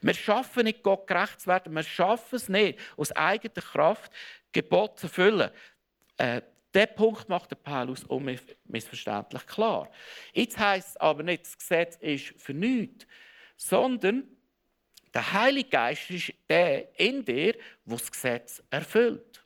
Wir 0.01 0.15
schaffen 0.15 0.65
nicht, 0.65 0.83
Gott 0.83 1.07
gerecht 1.07 1.41
zu 1.41 1.47
werden. 1.47 1.75
Wir 1.75 1.83
schaffen 1.83 2.37
es 2.37 2.49
nicht, 2.49 2.79
aus 2.97 3.13
eigener 3.13 3.63
Kraft 3.63 4.13
Gebot 4.53 4.99
zu 4.99 5.07
erfüllen. 5.07 5.51
Äh, 6.17 6.43
der 6.73 6.87
Punkt 6.87 7.29
macht 7.29 7.51
der 7.53 7.57
Paulus 7.57 8.05
unmissverständlich 8.05 9.47
klar. 9.47 9.91
Jetzt 10.33 10.59
heisst 10.59 10.89
es 10.89 10.97
aber 10.97 11.23
nicht, 11.23 11.45
das 11.45 11.57
Gesetz 11.57 11.97
ist 11.97 12.35
für 12.37 12.53
nichts, 12.53 13.07
sondern 13.57 14.27
der 15.13 15.33
Heilige 15.33 15.69
Geist 15.69 16.11
ist 16.11 16.33
der 16.49 16.99
in 16.99 17.25
dir, 17.25 17.53
der 17.53 17.63
das 17.87 18.11
Gesetz 18.11 18.63
erfüllt. 18.71 19.44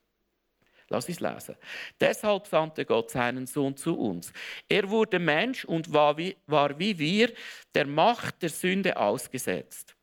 Lass 0.91 1.09
uns 1.09 1.21
lesen. 1.21 1.57
Deshalb 2.01 2.47
sandte 2.47 2.85
Gott 2.85 3.11
seinen 3.11 3.47
Sohn 3.47 3.77
zu 3.77 3.99
uns. 3.99 4.33
Er 4.69 4.89
wurde 4.89 5.19
Mensch 5.19 5.65
und 5.65 5.93
war 5.93 6.17
wie, 6.17 6.37
war 6.47 6.79
wie 6.79 6.99
wir 6.99 7.33
der 7.75 7.87
Macht 7.87 8.43
der 8.43 8.49
Sünde 8.49 8.97
ausgesetzt. 8.97 9.95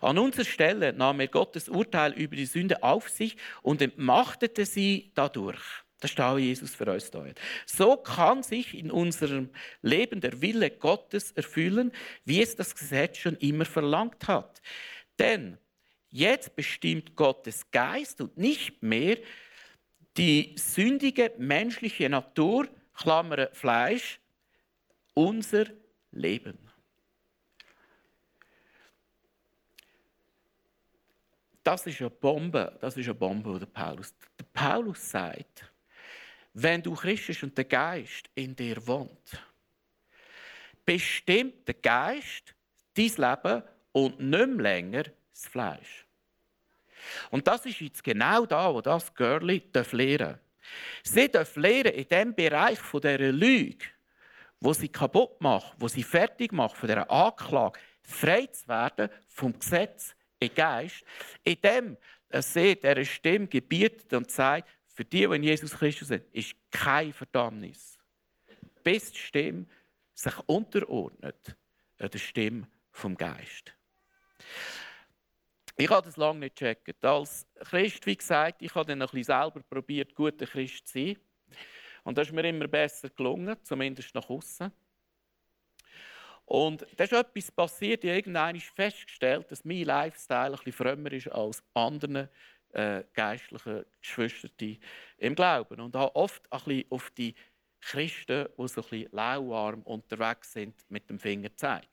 An 0.00 0.18
unserer 0.18 0.44
Stelle 0.44 0.92
nahm 0.92 1.20
er 1.20 1.28
Gottes 1.28 1.68
Urteil 1.68 2.12
über 2.14 2.34
die 2.34 2.46
Sünde 2.46 2.82
auf 2.82 3.08
sich 3.08 3.36
und 3.62 3.82
entmachtete 3.82 4.66
sie 4.66 5.12
dadurch. 5.14 5.62
Das 6.00 6.10
ist 6.10 6.20
auch 6.20 6.36
Jesus 6.36 6.74
für 6.74 6.90
uns 6.92 7.12
da. 7.12 7.24
So 7.64 7.96
kann 7.96 8.42
sich 8.42 8.76
in 8.76 8.90
unserem 8.90 9.50
Leben 9.82 10.20
der 10.20 10.40
Wille 10.40 10.70
Gottes 10.70 11.30
erfüllen, 11.30 11.92
wie 12.24 12.42
es 12.42 12.56
das 12.56 12.74
Gesetz 12.74 13.18
schon 13.18 13.36
immer 13.36 13.64
verlangt 13.64 14.26
hat. 14.26 14.60
Denn 15.20 15.58
jetzt 16.12 16.54
bestimmt 16.54 17.16
Gottes 17.16 17.68
Geist 17.70 18.20
und 18.20 18.36
nicht 18.36 18.82
mehr 18.82 19.18
die 20.16 20.54
sündige 20.56 21.32
menschliche 21.38 22.08
Natur, 22.08 22.68
Klammer 22.94 23.48
Fleisch, 23.52 24.20
unser 25.14 25.64
Leben. 26.12 26.58
Das 31.64 31.86
ist 31.86 32.00
eine 32.00 32.10
Bombe, 32.10 32.76
das 32.80 32.96
ist 32.96 33.06
eine 33.06 33.14
Bombe, 33.14 33.58
der 33.58 33.66
Paulus. 33.66 34.12
Der 34.38 34.44
Paulus 34.52 35.10
sagt, 35.10 35.64
wenn 36.54 36.82
du 36.82 36.94
Christus 36.94 37.42
und 37.42 37.56
der 37.56 37.64
Geist 37.64 38.28
in 38.34 38.54
dir 38.54 38.84
wohnt, 38.86 39.40
bestimmt 40.84 41.66
der 41.66 41.74
Geist 41.74 42.54
dein 42.94 43.06
Leben 43.06 43.62
und 43.92 44.20
nicht 44.20 44.46
mehr 44.48 44.62
länger 44.62 45.04
das 45.30 45.46
Fleisch. 45.46 46.01
Und 47.30 47.46
das 47.46 47.66
ist 47.66 47.80
jetzt 47.80 48.04
genau 48.04 48.46
da, 48.46 48.72
wo 48.72 48.80
das 48.80 49.14
Girlie 49.14 49.62
lernen 49.92 50.38
Sie 51.02 51.28
darf 51.28 51.56
lernen 51.56 51.92
in 51.92 52.08
dem 52.08 52.34
Bereich 52.34 52.78
von 52.78 53.00
dieser 53.00 53.32
Lüge, 53.32 53.84
wo 54.60 54.72
sie 54.72 54.88
kaputt 54.88 55.40
macht, 55.40 55.74
wo 55.78 55.88
sie 55.88 56.02
fertig 56.02 56.52
macht 56.52 56.76
von 56.76 56.88
dieser 56.88 57.10
Anklage, 57.10 57.78
frei 58.02 58.46
zu 58.46 58.68
werden 58.68 59.08
vom 59.28 59.58
Gesetz 59.58 60.14
im 60.38 60.54
Geist, 60.54 61.04
in 61.42 61.60
dem 61.60 61.96
sie 62.40 62.76
dieser 62.76 63.04
Stimme 63.04 63.46
gebietet 63.46 64.12
und 64.12 64.30
sagt, 64.30 64.68
für 64.94 65.04
die, 65.04 65.26
die 65.26 65.36
in 65.36 65.42
Jesus 65.42 65.72
Christus 65.72 66.08
sind, 66.08 66.24
ist 66.32 66.54
kein 66.70 67.12
Verdammnis. 67.12 67.98
Bis 68.84 69.12
die 69.12 69.18
Stimme 69.18 69.66
sich 70.14 70.38
unterordnet 70.46 71.56
der 71.98 72.18
Stimme 72.18 72.66
vom 72.90 73.16
Geist. 73.16 73.74
Ich 75.76 75.88
habe 75.88 76.04
das 76.04 76.16
lange 76.16 76.40
nicht 76.40 76.56
gecheckt. 76.56 77.04
Als 77.04 77.46
Christ, 77.60 78.04
wie 78.06 78.16
gesagt, 78.16 78.62
ich 78.62 78.74
habe 78.74 78.86
dann 78.86 79.00
ein 79.00 79.08
bisschen 79.08 79.24
selber 79.24 79.62
probiert, 79.62 80.14
guter 80.14 80.46
Christ 80.46 80.86
zu 80.86 80.98
sein. 80.98 81.16
Und 82.04 82.18
das 82.18 82.28
ist 82.28 82.34
mir 82.34 82.46
immer 82.46 82.68
besser 82.68 83.08
gelungen, 83.08 83.56
zumindest 83.62 84.14
nach 84.14 84.28
außen. 84.28 84.70
Und 86.44 86.86
da 86.96 87.04
ist 87.04 87.12
etwas 87.12 87.50
passiert, 87.50 88.04
ich 88.04 88.10
irgendwann 88.10 88.60
festgestellt, 88.60 89.50
dass 89.50 89.64
mein 89.64 89.84
Lifestyle 89.84 90.50
ein 90.50 90.52
bisschen 90.52 90.72
frömmer 90.72 91.12
ist 91.12 91.28
als 91.28 91.62
anderen 91.72 92.28
äh, 92.72 93.04
geistlichen 93.14 93.84
Geschwister 94.00 94.48
im 95.18 95.34
Glauben. 95.34 95.80
Und 95.80 95.96
habe 95.96 96.14
oft 96.16 96.52
ein 96.52 96.58
bisschen 96.58 96.84
auf 96.90 97.10
die 97.12 97.34
Christen, 97.80 98.48
die 98.58 98.68
so 98.68 98.82
ein 98.82 98.88
bisschen 98.88 99.12
lauwarm 99.12 99.82
unterwegs 99.82 100.52
sind, 100.52 100.74
mit 100.90 101.08
dem 101.08 101.18
Finger 101.18 101.48
gezeigt. 101.48 101.88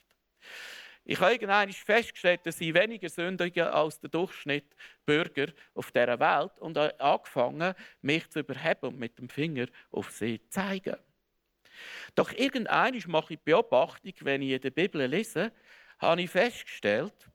Ich 1.10 1.20
habe 1.20 1.32
irgendwann 1.32 1.74
festgestellt, 1.74 2.42
dass 2.46 2.62
ich 2.62 2.72
weniger 2.72 3.10
sündiger 3.10 3.74
als 3.74 4.00
der 4.00 4.12
Durchschnitt 4.12 4.76
Bürger 5.08 5.48
auf 5.74 5.92
dieser 5.92 6.20
Welt 6.20 6.60
und 6.60 6.78
habe 6.78 7.00
angefangen, 7.00 7.74
mich 8.04 8.30
zu 8.30 8.42
überheben 8.42 8.90
und 8.90 9.00
mit 9.00 9.18
dem 9.18 9.28
Finger 9.28 9.66
auf 9.90 10.12
sie 10.12 10.40
zu 10.40 10.50
zeigen. 10.50 10.98
Doch 12.14 12.32
irgendwann 12.32 13.02
mache 13.08 13.34
ich 13.34 13.40
Beobachtung, 13.40 14.14
wenn 14.20 14.44
ich 14.44 14.52
in 14.52 14.62
der 14.62 14.70
Bibel 14.70 15.04
lese, 15.08 15.52
habe 15.98 16.22
ich 16.22 16.30
festgestellt, 16.30 17.28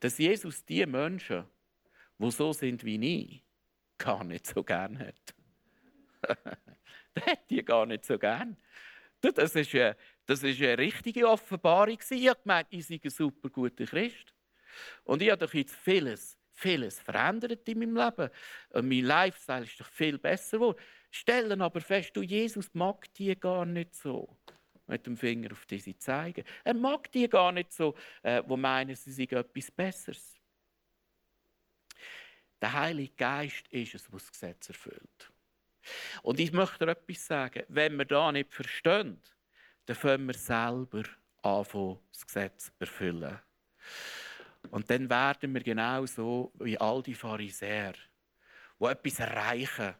dass 0.00 0.18
Jesus 0.18 0.62
die 0.62 0.84
Menschen, 0.84 1.46
die 2.18 2.30
so 2.30 2.52
sind 2.52 2.84
wie 2.84 3.02
ich, 3.02 3.44
gar 3.96 4.24
nicht 4.24 4.46
so 4.46 4.62
gern 4.62 4.98
hat. 4.98 5.34
der 7.16 7.24
hat 7.24 7.48
die 7.48 7.64
gar 7.64 7.86
nicht 7.86 8.04
so 8.04 8.18
gern. 8.18 8.58
Das 9.34 9.54
ist 9.54 9.74
eine, 9.74 9.96
das 10.26 10.42
ist 10.42 10.60
eine 10.60 10.78
richtige 10.78 11.28
Offenbarung. 11.28 11.98
Ich 12.10 12.28
habe 12.28 12.40
gemeint, 12.42 12.68
ich 12.70 12.86
sei 12.86 13.00
ein 13.02 13.10
super 13.10 13.48
guter 13.48 13.84
Christ. 13.84 14.34
Und 15.04 15.22
ich 15.22 15.30
habe 15.30 15.46
doch 15.46 15.54
jetzt 15.54 15.74
vieles, 15.74 16.36
vieles 16.52 17.00
verändert 17.00 17.68
in 17.68 17.78
meinem 17.78 17.96
Leben. 17.96 18.30
Und 18.70 18.88
mein 18.88 19.04
Lifestyle 19.04 19.64
ist 19.64 19.80
doch 19.80 19.88
viel 19.88 20.18
besser 20.18 20.58
geworden. 20.58 20.78
Stellen 21.10 21.62
aber 21.62 21.80
fest, 21.80 22.10
du, 22.14 22.22
Jesus 22.22 22.72
mag 22.74 23.12
die 23.14 23.34
gar 23.38 23.64
nicht 23.64 23.94
so. 23.94 24.36
Mit 24.88 25.04
dem 25.06 25.16
Finger 25.16 25.50
auf 25.52 25.66
diese 25.66 25.96
zeigen. 25.98 26.44
Er 26.62 26.74
mag 26.74 27.10
die 27.10 27.28
gar 27.28 27.50
nicht 27.50 27.72
so, 27.72 27.94
äh, 28.22 28.42
wo 28.46 28.56
meinen, 28.56 28.94
sie 28.94 29.10
sind 29.10 29.32
etwas 29.32 29.70
Besseres. 29.70 30.40
Der 32.60 32.72
Heilige 32.72 33.14
Geist 33.16 33.66
ist 33.68 33.96
es, 33.96 34.12
was 34.12 34.22
das 34.22 34.32
Gesetz 34.32 34.68
erfüllt. 34.68 35.32
Und 36.22 36.40
ich 36.40 36.52
möchte 36.52 36.86
etwas 36.86 37.26
sagen. 37.26 37.64
Wenn 37.68 37.96
wir 37.96 38.04
da 38.04 38.32
nicht 38.32 38.52
verstehen, 38.52 39.20
dann 39.86 39.96
können 39.96 40.26
wir 40.26 40.34
selber 40.34 41.02
anfangen, 41.42 41.98
das 42.12 42.26
Gesetz 42.26 42.72
erfüllen. 42.78 43.38
Und 44.70 44.90
dann 44.90 45.08
werden 45.08 45.54
wir 45.54 45.62
genauso 45.62 46.52
wie 46.58 46.78
all 46.78 47.02
die 47.02 47.14
Pharisäer, 47.14 47.94
die 48.80 48.84
etwas 48.84 49.20
erreichen 49.20 49.94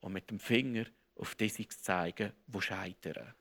und 0.00 0.12
mit 0.12 0.30
dem 0.30 0.38
Finger 0.38 0.84
auf 1.16 1.34
diese 1.34 1.66
zeigen, 1.68 2.32
wo 2.46 2.60
scheitern. 2.60 3.34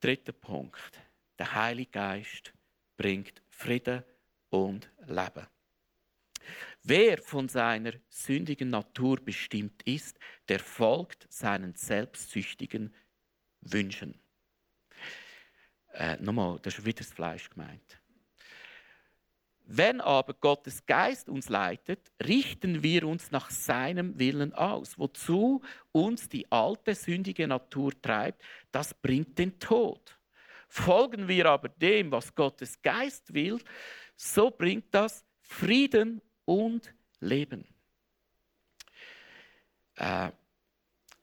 Dritter 0.00 0.32
Punkt. 0.32 1.00
Der 1.38 1.54
Heilige 1.54 1.90
Geist 1.90 2.52
bringt 2.96 3.42
Frieden 3.48 4.04
und 4.50 4.90
Leben. 5.06 5.46
Wer 6.90 7.18
von 7.18 7.50
seiner 7.50 7.92
sündigen 8.08 8.70
Natur 8.70 9.18
bestimmt 9.22 9.82
ist, 9.82 10.18
der 10.48 10.58
folgt 10.58 11.26
seinen 11.30 11.74
selbstsüchtigen 11.74 12.94
Wünschen. 13.60 14.18
Äh, 15.92 16.16
nochmal, 16.16 16.58
das 16.62 16.78
ist 16.78 16.86
wieder 16.86 17.00
das 17.04 17.12
Fleisch 17.12 17.50
gemeint. 17.50 18.00
Wenn 19.66 20.00
aber 20.00 20.32
Gottes 20.32 20.86
Geist 20.86 21.28
uns 21.28 21.50
leitet, 21.50 22.10
richten 22.26 22.82
wir 22.82 23.06
uns 23.06 23.32
nach 23.32 23.50
seinem 23.50 24.18
Willen 24.18 24.54
aus. 24.54 24.98
Wozu 24.98 25.60
uns 25.92 26.30
die 26.30 26.50
alte 26.50 26.94
sündige 26.94 27.46
Natur 27.46 27.92
treibt, 28.00 28.42
das 28.72 28.94
bringt 28.94 29.38
den 29.38 29.58
Tod. 29.58 30.18
Folgen 30.68 31.28
wir 31.28 31.50
aber 31.50 31.68
dem, 31.68 32.10
was 32.10 32.34
Gottes 32.34 32.80
Geist 32.80 33.34
will, 33.34 33.60
so 34.16 34.50
bringt 34.50 34.86
das 34.94 35.26
Frieden 35.42 36.22
und 36.48 36.94
Leben. 37.20 37.64
Äh, 39.96 40.30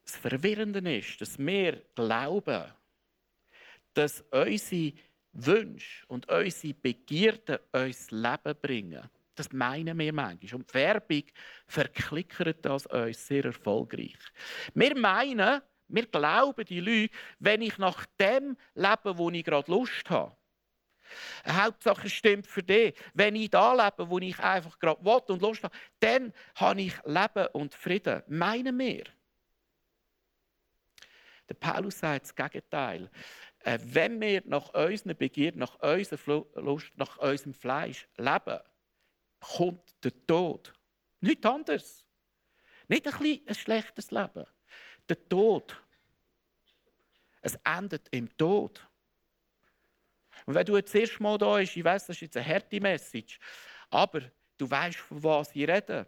das 0.03 0.15
Verwirrende 0.17 0.98
ist, 0.98 1.20
dass 1.20 1.39
wir 1.39 1.82
glauben, 1.96 2.63
dass 3.96 4.24
unsere 4.29 4.94
Wünsche 5.34 6.05
und 6.08 6.29
unsere 6.29 6.74
Begierden 6.75 7.58
uns 7.72 8.12
Leben 8.12 8.55
bringen. 8.61 9.09
Das 9.33 9.51
meinen 9.51 9.98
wir 9.98 10.14
manchmal. 10.14 10.59
Und 10.59 10.70
die 10.70 10.74
Werbung 10.75 11.24
verklickert 11.68 12.64
das 12.64 12.85
uns 12.85 13.25
sehr 13.25 13.46
erfolgreich. 13.46 14.20
Wir 14.75 14.96
meinen, 14.96 15.61
wir 15.88 16.05
glauben 16.05 16.66
die 16.66 16.79
Leute, 16.81 17.14
wenn 17.40 17.64
ich 17.64 17.77
nach 17.79 18.05
dem 18.20 18.55
lebe, 18.75 19.18
wo 19.18 19.31
ich 19.31 19.44
gerade 19.44 19.72
Lust 19.72 20.07
habe, 20.09 20.38
Hauptsache 21.48 22.09
stimmt 22.09 22.48
für 22.48 22.63
dich. 22.63 22.96
Wenn 23.13 23.35
ich 23.35 23.50
da 23.50 23.74
lebe, 23.74 24.09
wo 24.09 24.20
ich 24.20 24.39
einfach 24.39 24.79
gerade 24.79 25.03
will 25.03 25.22
und 25.27 25.41
Lust 25.41 25.63
habe, 25.63 25.75
dann 26.00 26.33
habe 26.55 26.81
ich 26.81 26.94
Leben 27.05 27.48
und 27.53 27.74
Frieden. 27.74 28.24
Meinen 28.27 28.77
wir. 28.77 29.03
Der 31.48 31.55
Paulus 31.55 32.00
sagt 32.00 32.24
das 32.24 32.35
Gegenteil. 32.35 33.09
Äh, 33.59 33.79
wenn 33.81 34.20
wir 34.20 34.41
nach 34.46 34.70
unseren 34.74 35.15
Begierden, 35.15 35.59
nach 35.59 35.79
unserer 35.79 36.46
Lust, 36.55 36.91
nach 36.96 37.18
unserem 37.18 37.53
Fleisch 37.53 38.07
leben, 38.18 38.59
kommt 39.39 40.03
der 40.03 40.25
Tod. 40.25 40.74
Nichts 41.20 41.46
anderes. 41.46 42.05
Nicht 42.87 43.07
ein, 43.07 43.18
bisschen 43.18 43.48
ein 43.48 43.55
schlechtes 43.55 44.11
Leben. 44.11 44.46
Der 45.09 45.29
Tod. 45.29 45.81
Es 47.41 47.57
endet 47.63 48.07
im 48.09 48.35
Tod. 48.37 48.87
Und 50.46 50.53
wenn 50.53 50.66
du 50.66 50.75
jetzt 50.77 50.94
das 50.94 51.01
erste 51.01 51.24
Mal 51.24 51.38
da 51.38 51.58
bist, 51.58 51.75
ich 51.75 51.84
weiß, 51.84 52.08
das 52.08 52.18
ist 52.18 52.22
jetzt 52.22 52.38
eine 52.38 52.46
harte 52.48 52.79
Message, 52.79 53.40
aber 53.90 54.22
du 54.58 54.70
weißt, 54.70 54.98
von 54.98 55.24
was 55.24 55.55
ich 55.55 55.68
rede. 55.68 56.08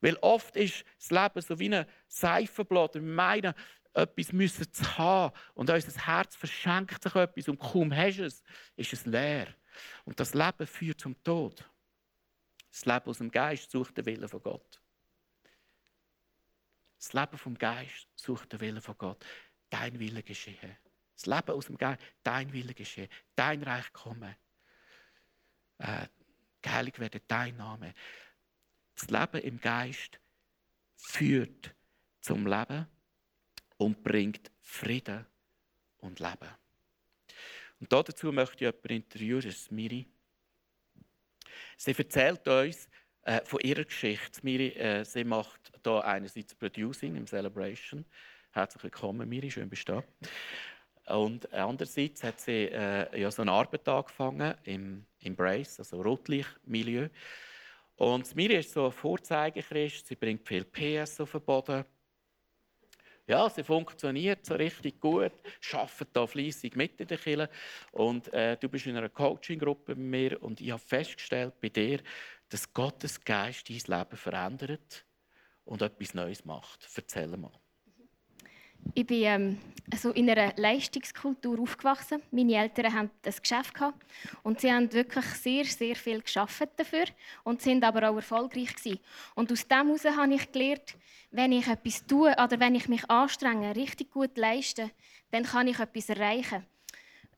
Weil 0.00 0.16
oft 0.16 0.56
ist 0.56 0.84
das 0.98 1.10
Leben 1.10 1.40
so 1.40 1.58
wie 1.58 1.74
ein 1.74 1.86
Seifenblatt. 2.08 2.94
Wir 2.94 3.02
meinen, 3.02 3.54
etwas 3.92 4.32
müssen 4.32 4.72
zu 4.72 4.98
haben. 4.98 5.36
Und 5.54 5.70
unser 5.70 6.06
Herz 6.06 6.36
verschenkt 6.36 7.02
sich 7.02 7.14
etwas 7.14 7.48
und 7.48 7.58
kaum 7.58 7.94
hast 7.94 8.18
du 8.18 8.24
es, 8.24 8.42
ist 8.76 8.92
es 8.92 9.06
leer. 9.06 9.48
Und 10.04 10.18
das 10.18 10.34
Leben 10.34 10.66
führt 10.66 11.00
zum 11.00 11.22
Tod. 11.22 11.64
Das 12.70 12.86
Leben 12.86 13.06
aus 13.06 13.18
dem 13.18 13.30
Geist 13.30 13.70
sucht 13.70 13.96
den 13.96 14.06
Willen 14.06 14.28
von 14.28 14.42
Gott. 14.42 14.80
Das 16.98 17.12
Leben 17.12 17.38
vom 17.38 17.56
Geist 17.56 18.06
sucht 18.14 18.52
den 18.52 18.60
Willen 18.60 18.80
von 18.80 18.96
Gott. 18.96 19.24
Dein 19.70 19.98
Wille 19.98 20.22
geschehe. 20.22 20.78
Das 21.20 21.26
Leben 21.26 21.50
aus 21.50 21.66
dem 21.66 21.76
Geist. 21.76 22.00
Dein 22.22 22.50
Wille 22.52 22.72
geschehe. 22.72 23.08
Dein 23.34 23.62
Reich 23.62 23.92
komme. 23.92 24.36
Äh, 25.78 26.06
geheiligt 26.62 26.98
werde 26.98 27.20
dein 27.28 27.56
Name. 27.56 27.94
Das 28.94 29.10
Leben 29.10 29.46
im 29.46 29.60
Geist 29.60 30.18
führt 30.96 31.74
zum 32.20 32.46
Leben 32.46 32.86
und 33.76 34.02
bringt 34.02 34.50
Frieden 34.62 35.26
und 35.98 36.20
Leben. 36.20 36.48
Und 37.80 37.92
dazu 37.92 38.32
möchte 38.32 38.54
ich 38.54 38.60
jemanden 38.60 38.88
interviewen, 38.88 39.54
Miri. 39.70 40.06
Sie 41.76 41.92
erzählt 41.96 42.46
uns 42.48 42.88
äh, 43.22 43.44
von 43.44 43.60
ihrer 43.60 43.84
Geschichte. 43.84 44.40
Miri, 44.42 44.68
äh, 44.68 45.04
sie 45.04 45.24
macht 45.24 45.70
hier 45.82 46.04
einerseits 46.04 46.54
Producing 46.54 47.16
im 47.16 47.26
Celebration. 47.26 48.06
Herzlich 48.52 48.82
willkommen, 48.84 49.28
Miri, 49.28 49.50
schön 49.50 49.68
bist 49.68 49.88
du 49.88 49.94
da. 49.94 50.04
Und 51.10 51.52
andererseits 51.52 52.22
hat 52.22 52.40
sie 52.40 52.66
äh, 52.66 53.20
ja, 53.20 53.30
so 53.30 53.42
eine 53.42 53.52
Arbeit 53.52 53.88
angefangen 53.88 54.54
im 54.64 55.04
Embrace, 55.20 55.80
also 55.80 56.00
Rotlichtmilieu. 56.02 57.08
Und 57.96 58.34
Miri 58.34 58.56
ist 58.56 58.72
so 58.72 58.86
ein 58.86 58.92
Vorzeigechrist, 58.92 60.06
sie 60.06 60.16
bringt 60.16 60.46
viel 60.46 60.64
PS 60.64 61.20
auf 61.20 61.32
den 61.32 61.42
Boden 61.42 61.84
ja, 63.30 63.48
sie 63.48 63.62
funktioniert 63.62 64.44
so 64.44 64.54
richtig 64.54 65.00
gut, 65.00 65.30
arbeitet 65.72 66.08
da 66.14 66.26
fleissig 66.26 66.74
mit 66.74 67.00
in 67.00 67.06
der 67.06 67.16
Kirche. 67.16 67.48
Und 67.92 68.32
äh, 68.32 68.56
du 68.56 68.68
bist 68.68 68.86
in 68.86 68.96
einer 68.96 69.08
Coaching-Gruppe 69.08 69.94
bei 69.94 70.00
mir 70.00 70.42
und 70.42 70.60
ich 70.60 70.72
habe 70.72 70.82
festgestellt 70.82 71.54
bei 71.60 71.68
dir, 71.68 72.00
dass 72.48 72.72
Gottes 72.72 73.24
Geist 73.24 73.70
dein 73.70 73.98
Leben 73.98 74.16
verändert 74.16 75.06
und 75.64 75.80
etwas 75.80 76.12
Neues 76.12 76.44
macht. 76.44 76.88
Erzähl 76.96 77.28
mal. 77.36 77.59
Ich 78.94 79.06
bin 79.06 79.22
ähm, 79.22 79.58
also 79.92 80.10
in 80.10 80.30
einer 80.30 80.52
Leistungskultur 80.56 81.58
aufgewachsen. 81.60 82.22
Meine 82.30 82.54
Eltern 82.54 82.92
hatten 82.92 83.10
ein 83.24 83.34
Geschäft 83.40 83.74
gehabt 83.74 84.04
und 84.42 84.60
sie 84.60 84.72
haben 84.72 84.92
wirklich 84.92 85.24
sehr, 85.24 85.64
sehr 85.64 85.96
viel 85.96 86.20
geschafft 86.22 86.68
dafür 86.76 87.04
und 87.44 87.60
sind 87.60 87.84
aber 87.84 88.08
auch 88.08 88.16
erfolgreich 88.16 88.74
gewesen. 88.74 89.00
Und 89.34 89.50
aus 89.52 89.66
dem 89.66 89.86
heraus 89.86 90.04
habe 90.04 90.34
ich 90.34 90.52
gelernt, 90.52 90.96
wenn 91.30 91.52
ich 91.52 91.66
etwas 91.66 92.06
tue 92.06 92.32
oder 92.32 92.58
wenn 92.58 92.74
ich 92.74 92.88
mich 92.88 93.08
anstrenge, 93.08 93.76
richtig 93.76 94.10
gut 94.10 94.36
leiste, 94.36 94.90
dann 95.30 95.44
kann 95.44 95.68
ich 95.68 95.78
etwas 95.78 96.08
erreichen. 96.08 96.66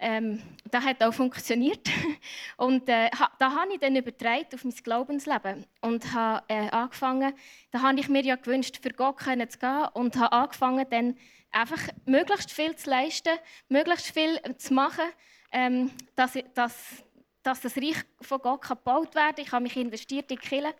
Ähm, 0.04 0.42
das 0.68 0.84
hat 0.84 1.00
auch 1.02 1.14
funktioniert. 1.14 1.88
Und 2.56 2.88
äh, 2.88 3.08
da 3.38 3.52
habe 3.52 3.72
ich 3.72 3.78
dann 3.78 3.94
übertragen 3.94 4.46
auf 4.52 4.64
mein 4.64 4.74
Glaubensleben 4.74 5.64
und 5.80 6.12
habe 6.12 6.42
äh, 6.48 6.68
angefangen, 6.70 7.32
da 7.70 7.82
habe 7.82 8.00
ich 8.00 8.08
mir 8.08 8.24
ja 8.24 8.34
gewünscht, 8.34 8.80
für 8.82 8.90
Gott 8.90 9.20
zu 9.20 9.26
gehen 9.58 9.86
und 9.94 10.16
habe 10.16 10.32
angefangen, 10.32 10.84
dann 10.90 11.16
einfach 11.52 11.80
möglichst 12.04 12.50
viel 12.50 12.74
zu 12.74 12.90
leisten, 12.90 13.38
möglichst 13.68 14.12
viel 14.12 14.40
zu 14.56 14.74
machen, 14.74 15.04
ähm, 15.52 15.92
dass, 16.16 16.36
dass, 16.54 17.04
dass 17.44 17.60
das 17.60 17.76
Reich 17.76 18.02
von 18.20 18.40
Gott 18.40 18.68
gebaut 18.68 19.14
werden 19.14 19.36
kann. 19.36 19.44
Ich 19.44 19.52
habe 19.52 19.62
mich 19.62 19.76
investiert 19.76 20.30
in 20.32 20.36
die 20.36 20.48
Kirche. 20.48 20.74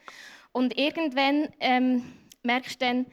Und 0.50 0.76
irgendwann 0.76 1.48
ähm, 1.60 2.12
merkst 2.42 2.82
du 2.82 2.86
dann, 2.86 3.06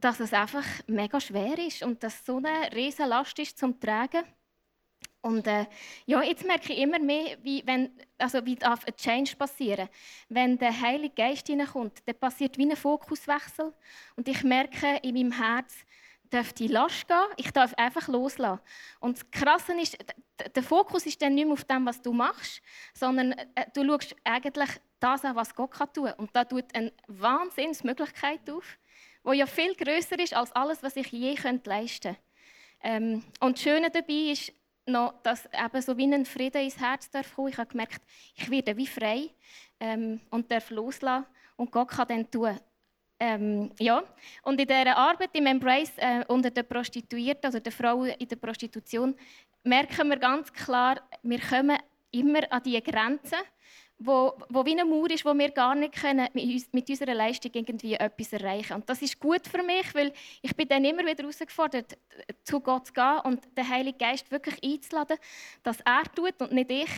dass 0.00 0.18
es 0.18 0.32
einfach 0.32 0.64
mega 0.86 1.20
schwer 1.20 1.56
ist 1.58 1.82
und 1.82 2.02
dass 2.02 2.24
so 2.24 2.38
eine 2.38 2.72
riesige 2.74 3.08
Last 3.08 3.38
ist 3.38 3.58
zum 3.58 3.78
Tragen. 3.78 4.24
Und 5.22 5.46
äh, 5.46 5.66
ja, 6.06 6.22
jetzt 6.22 6.44
merke 6.44 6.72
ich 6.72 6.78
immer 6.78 7.00
mehr, 7.00 7.36
wie, 7.42 7.62
wenn, 7.66 7.90
also 8.16 8.44
wie 8.44 8.54
darf 8.54 8.84
ein 8.86 8.94
Change 8.96 9.34
passieren. 9.36 9.88
Wenn 10.28 10.56
der 10.56 10.80
Heilige 10.80 11.14
Geist 11.14 11.48
hineinkommt, 11.48 11.98
dann 12.06 12.14
passiert 12.14 12.56
wie 12.58 12.70
ein 12.70 12.76
Fokuswechsel. 12.76 13.72
Und 14.14 14.28
ich 14.28 14.44
merke 14.44 14.98
in 15.02 15.14
meinem 15.14 15.32
Herz, 15.32 15.74
darf 16.30 16.52
die 16.52 16.68
Last 16.68 17.08
gehen, 17.08 17.18
ich 17.36 17.50
darf 17.50 17.74
einfach 17.74 18.08
loslassen. 18.08 18.60
Und 19.00 19.16
das 19.16 19.30
Krasse 19.30 19.72
ist, 19.80 19.96
der 20.54 20.62
Fokus 20.62 21.06
ist 21.06 21.20
dann 21.22 21.34
nicht 21.34 21.44
mehr 21.44 21.54
auf 21.54 21.64
dem, 21.64 21.86
was 21.86 22.00
du 22.02 22.12
machst, 22.12 22.62
sondern 22.94 23.32
äh, 23.32 23.66
du 23.74 23.84
schaust 23.84 24.14
eigentlich 24.24 24.70
das 25.00 25.24
an, 25.24 25.36
was 25.36 25.54
Gott 25.54 25.72
kann 25.72 25.92
tun 25.92 26.06
kann. 26.06 26.14
Und 26.14 26.30
da 26.34 26.44
tut 26.44 26.64
eine 26.74 26.92
Wahnsinnsmöglichkeit 27.06 28.48
auf, 28.50 28.78
die 29.24 29.38
ja 29.38 29.46
viel 29.46 29.74
größer 29.74 30.18
ist 30.18 30.34
als 30.34 30.52
alles, 30.52 30.82
was 30.82 30.96
ich 30.96 31.08
je 31.08 31.36
leisten 31.64 32.14
könnte. 32.14 32.16
Ähm, 32.82 33.24
und 33.40 33.56
das 33.56 33.62
Schöne 33.62 33.90
dabei 33.90 34.32
ist 34.32 34.52
noch, 34.86 35.14
dass 35.22 35.46
eben 35.46 35.82
so 35.82 35.96
wie 35.96 36.12
ein 36.12 36.24
Frieden 36.24 36.62
ins 36.62 36.78
Herz 36.78 37.10
darf 37.10 37.34
kommen. 37.34 37.48
Ich 37.48 37.58
habe 37.58 37.68
gemerkt, 37.68 38.02
ich 38.34 38.50
werde 38.50 38.76
wie 38.76 38.86
frei 38.86 39.30
ähm, 39.80 40.20
und 40.30 40.50
darf 40.50 40.70
loslassen 40.70 41.26
und 41.56 41.70
Gott 41.70 41.88
kann 41.88 42.08
dann 42.08 42.30
tun. 42.30 42.58
Ähm, 43.18 43.70
ja. 43.78 44.02
Und 44.42 44.60
in 44.60 44.66
dieser 44.66 44.96
Arbeit 44.96 45.30
im 45.32 45.46
Embrace 45.46 45.92
äh, 45.96 46.24
unter 46.28 46.50
den 46.50 46.66
Prostituierten, 46.66 47.46
also 47.46 47.58
den 47.58 47.72
Frauen 47.72 48.08
in 48.08 48.28
der 48.28 48.36
Prostitution, 48.36 49.14
merken 49.62 50.08
wir 50.08 50.18
ganz 50.18 50.52
klar, 50.52 51.00
wir 51.22 51.40
kommen 51.40 51.78
immer 52.10 52.40
an 52.50 52.62
diese 52.62 52.82
Grenzen, 52.82 53.38
wo, 53.98 54.34
wo 54.50 54.64
wie 54.64 54.72
eine 54.72 54.84
Mauer 54.84 55.10
ist, 55.10 55.24
wo 55.24 55.32
wir 55.32 55.50
gar 55.50 55.74
nicht 55.74 55.94
können 55.94 56.28
mit 56.34 56.90
unserer 56.90 57.14
Leistung 57.14 57.50
irgendwie 57.54 57.94
etwas 57.94 58.32
erreichen 58.32 58.74
Und 58.74 58.88
das 58.88 59.00
ist 59.00 59.18
gut 59.18 59.46
für 59.46 59.62
mich, 59.62 59.94
weil 59.94 60.12
ich 60.42 60.54
bin 60.54 60.68
dann 60.68 60.84
immer 60.84 61.02
wieder 61.02 61.22
herausgefordert, 61.22 61.96
zu 62.44 62.60
Gott 62.60 62.88
zu 62.88 62.92
gehen 62.92 63.20
und 63.24 63.56
den 63.56 63.68
Heiligen 63.68 63.98
Geist 63.98 64.30
wirklich 64.30 64.62
einzuladen, 64.62 65.16
dass 65.62 65.80
er 65.80 66.02
tut 66.14 66.40
und 66.40 66.52
nicht 66.52 66.70
ich, 66.70 66.90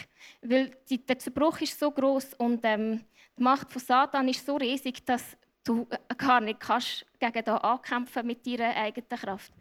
weil 0.43 0.77
der 0.91 1.19
Zerbruch 1.19 1.61
ist 1.61 1.79
so 1.79 1.91
groß 1.91 2.35
und 2.35 2.61
ähm, 2.65 3.05
die 3.39 3.43
Macht 3.43 3.71
von 3.71 3.81
Satan 3.81 4.29
ist 4.29 4.45
so 4.45 4.57
riesig, 4.57 5.05
dass 5.07 5.37
du 5.63 5.87
gar 6.17 6.41
nicht 6.41 6.61
kannst 6.61 7.07
gegen 7.21 7.45
da 7.45 7.59
ankämpfen 7.59 8.27
mit 8.27 8.45
deiner 8.47 8.75
eigenen 8.75 9.09
Kraft. 9.09 9.53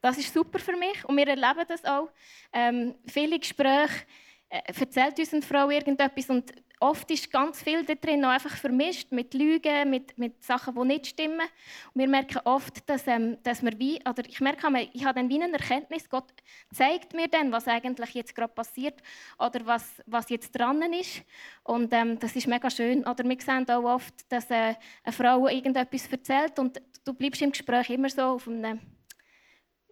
Das 0.00 0.16
ist 0.16 0.32
super 0.32 0.58
für 0.58 0.76
mich 0.76 1.04
und 1.04 1.16
wir 1.16 1.28
erleben 1.28 1.64
das 1.68 1.84
auch. 1.84 2.08
Ähm, 2.52 2.94
viele 3.06 3.38
Gespräche 3.38 3.92
äh, 3.92 4.25
erzählt 4.48 5.18
uns 5.18 5.32
eine 5.32 5.42
Frau 5.42 5.70
irgendetwas 5.70 6.30
und 6.30 6.52
oft 6.80 7.10
ist 7.10 7.30
ganz 7.30 7.62
viel 7.62 7.84
da 7.84 7.94
drin 7.94 8.20
noch 8.20 8.28
einfach 8.28 8.54
vermischt 8.56 9.10
mit 9.10 9.34
Lügen, 9.34 9.88
mit, 9.88 10.16
mit 10.18 10.42
Sachen, 10.44 10.74
die 10.74 10.86
nicht 10.86 11.06
stimmen. 11.06 11.40
Und 11.40 12.00
wir 12.00 12.08
merken 12.08 12.40
oft, 12.44 12.88
dass, 12.88 13.06
ähm, 13.06 13.38
dass 13.42 13.62
wir 13.62 13.78
wie, 13.78 13.98
oder 14.08 14.22
ich 14.26 14.40
merke, 14.40 14.66
ich 14.92 15.04
habe 15.04 15.20
dann 15.20 15.28
wie 15.28 15.42
eine 15.42 15.52
Erkenntnis, 15.52 16.08
Gott 16.08 16.30
zeigt 16.72 17.14
mir 17.14 17.28
dann, 17.28 17.50
was 17.50 17.66
eigentlich 17.66 18.14
jetzt 18.14 18.34
gerade 18.34 18.52
passiert 18.52 19.00
oder 19.38 19.64
was, 19.64 20.02
was 20.06 20.28
jetzt 20.28 20.52
dran 20.52 20.82
ist. 20.92 21.22
Und 21.64 21.92
ähm, 21.92 22.18
das 22.18 22.36
ist 22.36 22.46
mega 22.46 22.70
schön. 22.70 23.06
Oder 23.06 23.24
wir 23.24 23.40
sehen 23.40 23.68
auch 23.70 23.84
oft, 23.84 24.30
dass 24.30 24.50
äh, 24.50 24.74
eine 25.02 25.12
Frau 25.12 25.48
irgendetwas 25.48 26.06
erzählt 26.08 26.58
und 26.58 26.80
du 27.04 27.14
bleibst 27.14 27.42
im 27.42 27.52
Gespräch 27.52 27.90
immer 27.90 28.10
so 28.10 28.22
auf 28.22 28.48
einem 28.48 28.80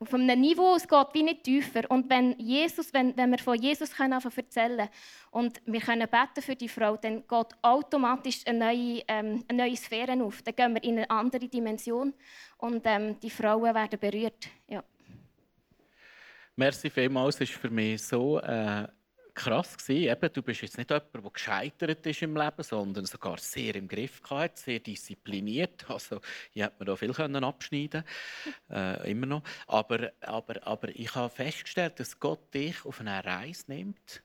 auf 0.00 0.12
einem 0.12 0.40
Niveau, 0.40 0.74
es 0.74 0.88
geht 0.88 1.06
wie 1.12 1.22
nicht 1.22 1.44
tiefer. 1.44 1.82
Und 1.88 2.10
wenn, 2.10 2.38
Jesus, 2.38 2.92
wenn, 2.92 3.16
wenn 3.16 3.30
wir 3.30 3.38
von 3.38 3.56
Jesus 3.60 3.92
können 3.94 4.20
erzählen 4.20 4.88
und 5.30 5.60
wir 5.66 5.80
können 5.80 6.08
beten 6.08 6.42
für 6.42 6.56
die 6.56 6.68
Frau, 6.68 6.96
dann 6.96 7.26
geht 7.26 7.46
automatisch 7.62 8.40
eine 8.46 8.58
neue, 8.58 9.02
ähm, 9.08 9.44
eine 9.48 9.62
neue 9.64 9.76
Sphäre 9.76 10.20
auf. 10.22 10.42
Dann 10.42 10.56
gehen 10.56 10.74
wir 10.74 10.82
in 10.82 10.98
eine 10.98 11.10
andere 11.10 11.48
Dimension 11.48 12.12
und 12.58 12.82
ähm, 12.84 13.18
die 13.20 13.30
Frauen 13.30 13.74
werden 13.74 13.98
berührt. 13.98 14.48
Ja. 14.68 14.82
Merci 16.56 16.90
vielmals, 16.90 17.36
es 17.36 17.50
ist 17.50 17.52
für 17.52 17.70
mich 17.70 18.02
so 18.02 18.38
äh, 18.40 18.86
krass 19.34 19.76
gewesen. 19.76 20.10
Eben, 20.10 20.32
du 20.32 20.42
bist 20.42 20.62
jetzt 20.62 20.78
nicht 20.78 20.90
jemand, 20.90 21.14
der 21.14 21.30
gescheitert 21.30 22.06
ist 22.06 22.22
im 22.22 22.36
Leben, 22.36 22.62
sondern 22.62 23.04
sogar 23.04 23.38
sehr 23.38 23.74
im 23.74 23.88
Griff 23.88 24.22
gehabt, 24.22 24.58
sehr 24.58 24.78
diszipliniert. 24.80 25.84
Also, 25.94 26.20
hier 26.50 26.64
hätte 26.64 26.76
man 26.78 26.86
da 26.86 26.96
viel 26.96 27.12
können 27.12 27.44
abschneiden 27.44 28.04
äh, 28.70 29.10
immer 29.10 29.26
noch. 29.26 29.42
Aber, 29.66 30.12
aber, 30.20 30.66
aber 30.66 30.88
ich 30.88 31.14
habe 31.14 31.34
festgestellt, 31.34 32.00
dass 32.00 32.18
Gott 32.18 32.52
dich 32.54 32.84
auf 32.84 33.00
eine 33.00 33.24
Reise 33.24 33.64
nimmt, 33.68 34.22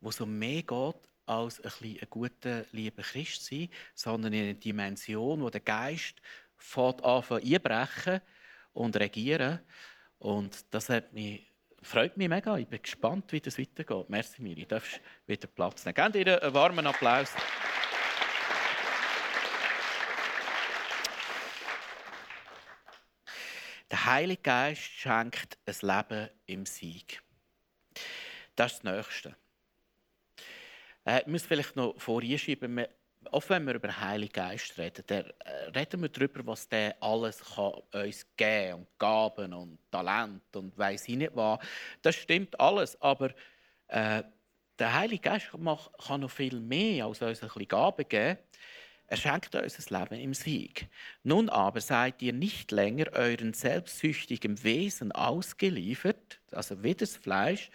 wo 0.00 0.10
so 0.10 0.26
mehr 0.26 0.62
geht 0.62 1.08
als 1.26 1.60
ein, 1.60 1.98
ein 2.00 2.06
guter, 2.10 2.64
lieber 2.72 3.02
Christ 3.02 3.44
sein, 3.44 3.68
sondern 3.94 4.32
in 4.32 4.42
eine 4.42 4.54
Dimension, 4.54 5.42
wo 5.42 5.50
der 5.50 5.60
Geist 5.60 6.20
fährt 6.56 7.02
an 7.04 7.24
einbrechen 7.30 8.20
und 8.72 8.96
regieren. 8.96 9.60
Und 10.18 10.72
das 10.72 10.88
hat 10.88 11.12
mich 11.12 11.51
freut 11.82 12.16
mich 12.16 12.28
mega. 12.28 12.56
Ich 12.56 12.68
bin 12.68 12.80
gespannt, 12.80 13.32
wie 13.32 13.40
das 13.40 13.58
weitergeht. 13.58 14.08
Merci, 14.08 14.40
Miri. 14.42 14.62
Du 14.62 14.68
darfst 14.68 15.00
wieder 15.26 15.46
Platz 15.48 15.84
nehmen. 15.84 15.94
Gebt 15.94 16.16
ihr 16.16 16.42
einen 16.42 16.54
warmen 16.54 16.86
Applaus. 16.86 17.32
Der 23.90 24.06
Heilige 24.06 24.42
Geist 24.42 24.80
schenkt 24.80 25.58
ein 25.66 25.74
Leben 25.82 26.30
im 26.46 26.66
Sieg. 26.66 27.22
Das 28.56 28.72
ist 28.72 28.84
das 28.84 28.94
Nächste. 28.94 29.36
Äh, 31.04 31.20
ich 31.20 31.26
muss 31.26 31.42
vielleicht 31.42 31.76
noch 31.76 32.00
vorschieben, 32.00 32.86
oft 33.30 33.50
wenn 33.50 33.66
wir 33.66 33.74
über 33.74 34.00
Heilige 34.00 34.32
Geist 34.32 34.76
reden, 34.78 35.04
dann 35.06 35.24
äh, 35.44 35.70
reden 35.74 36.02
wir 36.02 36.08
darüber, 36.08 36.46
was 36.46 36.68
der 36.68 36.96
alles 37.02 37.42
kann 37.54 37.72
uns 37.92 38.26
geben. 38.36 38.74
Und 38.74 38.98
Gaben 38.98 39.52
und 39.52 39.78
Talent 39.90 40.56
und 40.56 40.76
weiss 40.76 41.08
ich 41.08 41.16
nicht 41.16 41.34
was. 41.34 41.58
Das 42.02 42.16
stimmt 42.16 42.58
alles, 42.58 43.00
aber 43.00 43.30
äh, 43.88 44.22
der 44.78 44.94
Heilige 44.94 45.22
Geist 45.22 45.50
kann 45.50 46.20
noch 46.20 46.30
viel 46.30 46.60
mehr 46.60 47.06
als 47.06 47.22
uns 47.22 47.42
ein 47.42 47.48
bisschen 47.48 47.68
Gaben 47.68 48.08
geben. 48.08 48.38
Er 49.06 49.16
schenkt 49.18 49.54
uns 49.54 49.76
das 49.76 49.90
Leben 49.90 50.14
im 50.14 50.32
Sieg. 50.32 50.88
Nun 51.22 51.50
aber 51.50 51.82
seid 51.82 52.22
ihr 52.22 52.32
nicht 52.32 52.70
länger 52.70 53.12
euren 53.12 53.52
selbstsüchtigen 53.52 54.64
Wesen 54.64 55.12
ausgeliefert, 55.12 56.40
also 56.50 56.82
wie 56.82 56.94
das 56.94 57.16
Fleisch, 57.16 57.70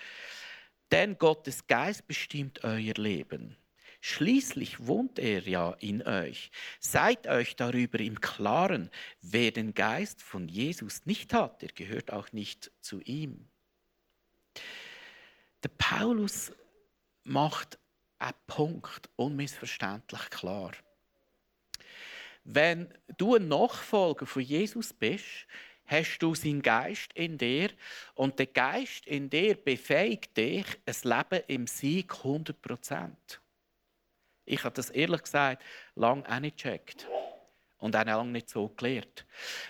denn 0.91 1.17
Gottes 1.17 1.67
Geist 1.67 2.07
bestimmt 2.07 2.63
euer 2.63 2.95
Leben. 2.95 3.55
Schließlich 3.99 4.85
wohnt 4.85 5.19
er 5.19 5.47
ja 5.47 5.71
in 5.79 6.05
euch. 6.05 6.51
Seid 6.79 7.27
euch 7.27 7.55
darüber 7.55 7.99
im 7.99 8.21
Klaren, 8.21 8.89
wer 9.21 9.51
den 9.51 9.73
Geist 9.73 10.21
von 10.21 10.47
Jesus 10.47 11.05
nicht 11.05 11.33
hat, 11.33 11.61
der 11.61 11.69
gehört 11.69 12.11
auch 12.11 12.31
nicht 12.31 12.71
zu 12.81 13.01
ihm. 13.01 13.47
Der 15.63 15.69
Paulus 15.77 16.51
macht 17.23 17.79
einen 18.19 18.33
Punkt 18.45 19.09
unmissverständlich 19.15 20.29
klar. 20.29 20.71
Wenn 22.43 22.93
du 23.17 23.35
ein 23.35 23.47
Nachfolger 23.47 24.25
von 24.25 24.41
Jesus 24.41 24.93
bist, 24.93 25.47
hast 25.85 26.19
du 26.19 26.35
seinen 26.35 26.61
Geist 26.61 27.11
in 27.13 27.37
dir 27.37 27.69
und 28.13 28.39
der 28.39 28.45
Geist 28.45 29.05
in 29.05 29.29
dir 29.29 29.55
befähigt 29.55 30.37
dich, 30.37 30.65
ein 30.85 30.95
Leben 31.03 31.43
im 31.47 31.67
Sieg 31.67 32.13
100 32.15 32.61
Prozent. 32.61 33.41
Ich 34.47 34.63
habe 34.63 34.73
das 34.73 34.89
ehrlich 34.89 35.23
gesagt 35.23 35.63
lange 35.95 36.27
auch 36.27 36.39
nicht 36.39 36.57
gecheckt. 36.57 37.07
Und 37.79 37.95
auch 37.95 38.05
lange 38.05 38.31
nicht 38.31 38.49
so 38.49 38.69
gelehrt. 38.69 39.25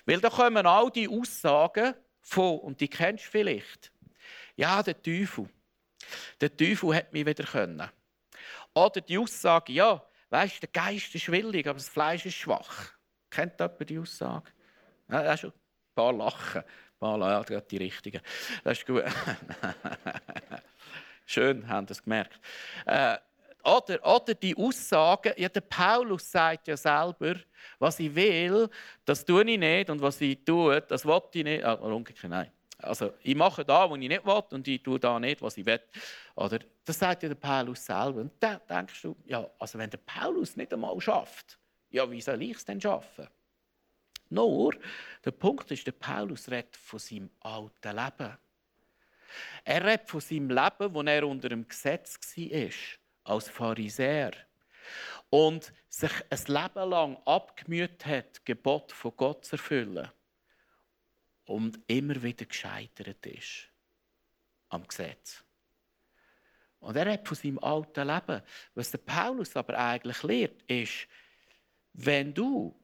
Weil 0.05 0.21
da 0.21 0.29
kommen 0.29 0.65
all 0.65 0.89
die 0.91 1.09
Aussagen 1.09 1.93
von, 2.21 2.59
und 2.59 2.79
die 2.79 2.87
kennst 2.87 3.25
du 3.25 3.31
vielleicht. 3.31 3.91
Ja, 4.55 4.81
der 4.81 5.01
Teufel. 5.01 5.49
Der 6.39 6.55
Teufel 6.55 6.95
hat 6.95 7.11
mich 7.11 7.25
wieder 7.25 7.43
können. 7.43 7.89
Oder 8.73 9.01
die 9.01 9.17
Aussage, 9.17 9.73
ja, 9.73 10.01
weißt 10.29 10.61
der 10.61 10.69
Geist 10.69 11.13
ist 11.15 11.29
willig, 11.29 11.67
aber 11.67 11.79
das 11.79 11.89
Fleisch 11.89 12.25
ist 12.25 12.35
schwach. 12.35 12.91
Kennt 13.29 13.59
jemand 13.59 13.89
die 13.89 13.99
Aussage? 13.99 14.51
Ja, 15.09 15.23
das 15.23 15.43
ist 15.43 15.49
ein 15.49 15.53
paar 15.95 16.13
Lachen. 16.13 16.61
Ein 16.61 16.99
paar 16.99 17.17
Lachen, 17.17 17.53
ja, 17.53 17.61
die 17.61 17.77
richtigen. 17.77 18.21
Das 18.63 18.77
ist 18.77 18.85
gut. 18.85 19.03
Schön, 21.25 21.67
haben 21.67 21.87
das 21.87 22.03
gemerkt. 22.03 22.39
Äh, 22.85 23.17
oder, 23.63 24.15
oder 24.15 24.33
die 24.33 24.55
Aussagen, 24.55 25.33
ja, 25.35 25.49
der 25.49 25.61
Paulus 25.61 26.31
sagt 26.31 26.67
ja 26.67 26.77
selber, 26.77 27.35
was 27.79 27.99
ich 27.99 28.13
will, 28.13 28.69
das 29.03 29.25
tue 29.25 29.49
ich 29.49 29.59
nicht 29.59 29.89
und 29.89 30.01
was 30.01 30.21
ich 30.21 30.43
tue, 30.45 30.81
das 30.81 31.05
will 31.05 31.21
ich 31.33 31.43
nicht. 31.43 31.63
Ah, 31.63 31.73
umgekehrt, 31.73 32.29
nein. 32.29 32.51
Also, 32.79 33.13
ich 33.23 33.35
mache 33.35 33.65
da, 33.65 33.89
was 33.89 33.97
ich 33.97 34.07
nicht 34.07 34.25
will 34.25 34.43
und 34.51 34.67
ich 34.67 34.83
tue 34.83 34.99
da 34.99 35.19
nicht, 35.19 35.41
was 35.41 35.57
ich 35.57 35.65
will. 35.65 35.81
Oder, 36.35 36.59
das 36.85 36.99
sagt 36.99 37.23
ja 37.23 37.29
der 37.29 37.35
Paulus 37.35 37.83
selber. 37.83 38.21
Und 38.21 38.31
dann 38.39 38.61
denkst 38.69 39.01
du, 39.01 39.15
ja, 39.25 39.49
also 39.57 39.79
wenn 39.79 39.89
der 39.89 39.97
Paulus 39.97 40.55
nicht 40.55 40.71
einmal 40.73 40.99
schafft, 41.01 41.57
ja, 41.89 42.09
wie 42.09 42.21
soll 42.21 42.41
ich 42.43 42.57
es 42.57 42.65
denn 42.65 42.79
schaffen? 42.79 43.27
Nur, 44.29 44.75
der 45.23 45.31
Punkt 45.31 45.71
ist, 45.71 45.87
der 45.87 45.93
Paulus 45.93 46.49
redet 46.49 46.75
von 46.75 46.99
seinem 46.99 47.29
alten 47.39 47.95
Leben. 47.95 48.37
Er 49.63 49.85
redet 49.85 50.09
von 50.09 50.19
seinem 50.19 50.49
Leben, 50.49 50.93
wo 50.93 51.01
er 51.01 51.27
unter 51.27 51.49
dem 51.49 51.67
Gesetz 51.67 52.17
war 52.35 53.06
als 53.27 53.49
Pharisäer 53.49 54.31
und 55.29 55.73
sich 55.89 56.11
ein 56.29 56.39
Leben 56.47 56.89
lang 56.89 57.17
abgemüht 57.25 58.05
hat, 58.05 58.45
Gebot 58.45 58.91
von 58.91 59.13
Gott 59.15 59.45
zu 59.45 59.55
erfüllen 59.55 60.09
und 61.45 61.79
immer 61.87 62.21
wieder 62.21 62.45
gescheitert 62.45 63.25
ist 63.25 63.69
am 64.69 64.87
Gesetz. 64.87 65.43
Und 66.79 66.95
er 66.95 67.11
hat 67.11 67.27
von 67.27 67.35
seinem 67.35 67.59
alten 67.59 68.07
Leben. 68.07 68.41
Was 68.75 68.91
der 68.91 68.99
Paulus 68.99 69.55
aber 69.55 69.77
eigentlich 69.77 70.21
lehrt, 70.23 70.61
ist, 70.63 71.07
wenn 71.93 72.33
du 72.33 72.79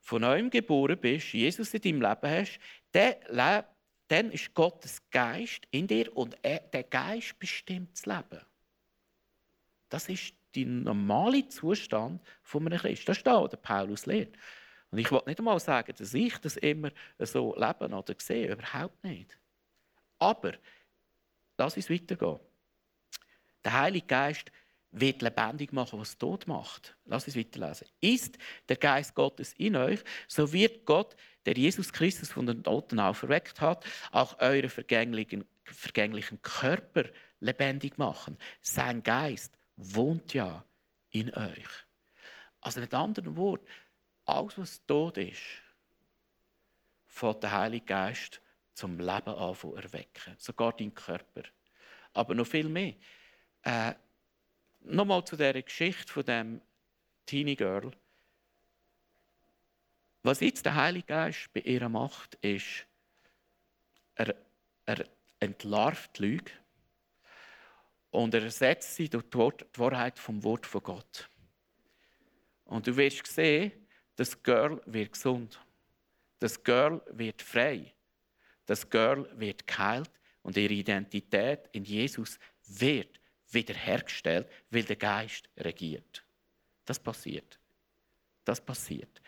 von 0.00 0.22
neuem 0.22 0.50
geboren 0.50 0.98
bist, 1.00 1.32
Jesus 1.32 1.72
in 1.74 1.80
deinem 1.80 2.02
Leben 2.02 2.30
hast, 2.30 2.60
dann, 2.92 4.30
ist 4.32 4.52
Gottes 4.54 5.00
Geist 5.10 5.66
in 5.70 5.86
dir 5.86 6.14
und 6.16 6.36
er, 6.42 6.60
der 6.60 6.82
Geist 6.84 7.38
bestimmt 7.38 7.92
das 7.92 8.06
Leben. 8.06 8.44
Das 9.90 10.08
ist 10.08 10.34
der 10.54 10.66
normale 10.66 11.46
Zustand 11.48 12.22
von 12.42 12.66
einem 12.66 12.78
Christ. 12.78 13.08
Das 13.08 13.18
ist 13.18 13.26
da, 13.26 13.46
der 13.46 13.58
Paulus 13.58 14.06
lehrt. 14.06 14.36
Und 14.90 14.98
ich 14.98 15.10
will 15.12 15.22
nicht 15.26 15.38
einmal 15.38 15.60
sagen, 15.60 15.94
dass 15.96 16.14
ich 16.14 16.36
das 16.38 16.56
immer 16.56 16.90
so 17.18 17.54
leben 17.56 17.92
oder 17.92 18.14
sehe, 18.18 18.52
überhaupt 18.52 19.04
nicht. 19.04 19.38
Aber 20.18 20.54
lass 21.58 21.76
uns 21.76 21.90
weitergehen. 21.90 22.40
Der 23.64 23.72
Heilige 23.74 24.06
Geist 24.06 24.50
wird 24.92 25.22
lebendig 25.22 25.72
machen, 25.72 26.00
was 26.00 26.18
tot 26.18 26.46
macht. 26.46 26.96
Lass 27.04 27.26
uns 27.26 27.36
weiterlesen. 27.36 27.86
Ist 28.00 28.38
der 28.68 28.76
Geist 28.76 29.14
Gottes 29.14 29.52
in 29.54 29.76
euch, 29.76 30.00
so 30.26 30.52
wird 30.52 30.84
Gott, 30.84 31.14
der 31.46 31.54
Jesus 31.54 31.92
Christus 31.92 32.30
von 32.30 32.46
den 32.46 32.64
Toten 32.64 32.98
auferweckt 32.98 33.60
hat, 33.60 33.84
auch 34.10 34.40
eure 34.40 34.68
vergänglichen, 34.68 35.44
vergänglichen 35.64 36.42
Körper 36.42 37.04
lebendig 37.38 37.98
machen. 37.98 38.36
Sein 38.60 39.02
Geist 39.02 39.56
wohnt 39.80 40.34
ja 40.34 40.64
in 41.10 41.34
euch. 41.34 41.68
Also 42.60 42.80
mit 42.80 42.92
anderen 42.92 43.36
Worten, 43.36 43.66
alles, 44.24 44.58
was 44.58 44.86
tot 44.86 45.16
ist, 45.18 45.40
fängt 47.06 47.42
der 47.42 47.52
Heilige 47.52 47.86
Geist 47.86 48.40
zum 48.74 48.98
Leben 48.98 49.34
an 49.34 49.54
zu 49.56 49.74
erwecken. 49.74 50.36
Sogar 50.38 50.72
dein 50.72 50.94
Körper. 50.94 51.42
Aber 52.12 52.34
noch 52.34 52.46
viel 52.46 52.68
mehr. 52.68 52.94
Äh, 53.62 53.94
Nochmal 54.82 55.24
zu 55.24 55.36
dieser 55.36 55.62
Geschichte 55.62 56.10
von 56.10 56.24
dem 56.24 56.60
Teenie 57.26 57.56
Girl. 57.56 57.90
Was 60.22 60.40
jetzt 60.40 60.64
der 60.64 60.74
Heilige 60.74 61.06
Geist 61.06 61.52
bei 61.52 61.60
ihr 61.60 61.86
macht, 61.88 62.34
ist, 62.36 62.86
er, 64.14 64.34
er 64.86 65.06
entlarvt 65.38 66.18
die 66.18 66.22
Lüge 66.22 66.50
und 68.10 68.34
er 68.34 68.42
ersetzt 68.42 68.96
sie 68.96 69.08
durch 69.08 69.24
die 69.30 69.78
Wahrheit 69.78 70.18
vom 70.18 70.42
Wort 70.42 70.66
von 70.66 70.82
Gott. 70.82 71.28
Und 72.64 72.86
du 72.86 72.96
wirst 72.96 73.26
sehen, 73.26 73.72
das 74.16 74.40
Girl 74.42 74.80
wird 74.86 75.12
gesund. 75.12 75.60
Das 76.38 76.62
Girl 76.62 77.00
wird 77.10 77.42
frei. 77.42 77.92
Das 78.66 78.88
Girl 78.88 79.28
wird 79.38 79.66
geheilt 79.66 80.10
und 80.42 80.56
ihre 80.56 80.74
Identität 80.74 81.68
in 81.72 81.84
Jesus 81.84 82.38
wird 82.66 83.20
wiederhergestellt, 83.50 84.48
weil 84.70 84.84
der 84.84 84.96
Geist 84.96 85.48
regiert. 85.56 86.24
Das 86.84 86.98
passiert. 86.98 87.58
Das 88.44 88.60
passiert. 88.60 89.20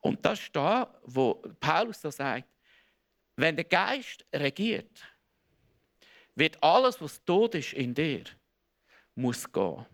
Und 0.00 0.24
das 0.24 0.40
ist 0.40 0.54
da, 0.54 1.00
wo 1.04 1.34
Paulus 1.58 2.00
so 2.00 2.10
sagt, 2.10 2.48
wenn 3.36 3.56
der 3.56 3.64
Geist 3.64 4.24
regiert, 4.32 5.02
wird 6.36 6.62
alles, 6.62 7.00
was 7.00 7.24
tot 7.24 7.54
ist 7.56 7.72
in 7.72 7.94
dir, 7.94 8.24
muss 9.14 9.50
gehen. 9.50 9.84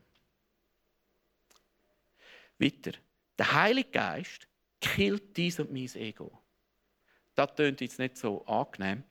Weiter. 2.59 2.92
Der 3.38 3.52
Heilige 3.52 3.90
Geist 3.90 4.46
killt 4.81 5.37
dies 5.37 5.59
und 5.59 5.72
mein 5.72 5.88
Ego. 5.94 6.38
Das 7.35 7.55
klingt 7.55 7.81
jetzt 7.81 7.98
nicht 7.98 8.18
so 8.18 8.44
angenehm, 8.44 9.02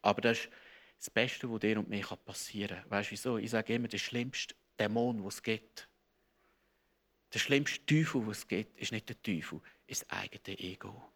aber 0.00 0.20
das 0.20 0.38
ist 0.38 0.50
das 0.98 1.10
Beste, 1.10 1.50
was 1.50 1.60
dir 1.60 1.78
und 1.78 1.88
mir 1.88 2.04
passieren 2.04 2.82
kann. 2.82 2.90
Weißt 2.90 3.08
du 3.08 3.12
wieso? 3.12 3.38
Ich 3.38 3.50
sage 3.50 3.74
immer, 3.74 3.88
der 3.88 3.98
schlimmste 3.98 4.54
Dämon, 4.78 5.16
den 5.16 5.26
es 5.26 5.42
gibt, 5.42 5.88
der 7.32 7.38
schlimmste 7.40 7.84
Teufel, 7.84 8.20
den 8.20 8.30
es 8.30 8.46
gibt, 8.46 8.78
ist 8.78 8.92
nicht 8.92 9.08
der 9.08 9.20
Teufel, 9.22 9.60
ist 9.86 10.02
das 10.02 10.10
eigene 10.10 10.58
Ego. 10.58 11.12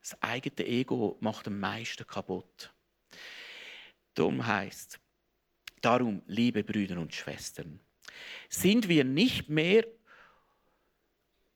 Das 0.00 0.20
eigene 0.22 0.66
Ego 0.66 1.16
macht 1.20 1.46
am 1.46 1.60
meisten 1.60 2.06
kaputt. 2.06 2.72
Darum 4.14 4.46
heißt 4.46 5.00
darum, 5.80 6.22
liebe 6.26 6.64
Brüder 6.64 6.98
und 6.98 7.14
Schwestern, 7.14 7.80
sind 8.48 8.88
wir 8.88 9.04
nicht 9.04 9.48
mehr 9.48 9.86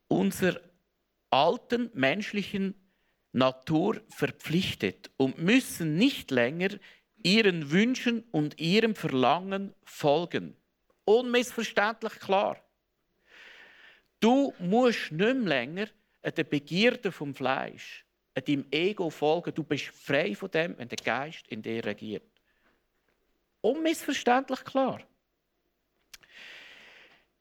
unserer 0.07 0.59
alten 1.29 1.89
menschlichen 1.93 2.75
Natur 3.31 4.01
verpflichtet 4.09 5.11
und 5.17 5.37
müssen 5.37 5.95
nicht 5.95 6.31
länger 6.31 6.69
ihren 7.23 7.71
Wünschen 7.71 8.23
und 8.31 8.59
ihrem 8.59 8.95
Verlangen 8.95 9.73
folgen. 9.83 10.55
Unmissverständlich 11.05 12.19
klar. 12.19 12.61
Du 14.19 14.53
musst 14.59 15.11
nicht 15.11 15.35
mehr 15.35 15.35
länger 15.35 15.87
der 16.23 16.43
Begierde 16.43 17.11
vom 17.11 17.35
Fleisch, 17.35 18.05
deinem 18.41 18.65
Ego 18.71 19.09
folgen. 19.09 19.53
Du 19.53 19.63
bist 19.63 19.85
frei 19.85 20.35
von 20.35 20.51
dem, 20.51 20.77
wenn 20.77 20.87
der 20.87 20.97
Geist 20.97 21.47
in 21.47 21.61
dir 21.61 21.83
regiert. 21.83 22.23
Unmissverständlich 23.61 24.63
klar. 24.63 25.01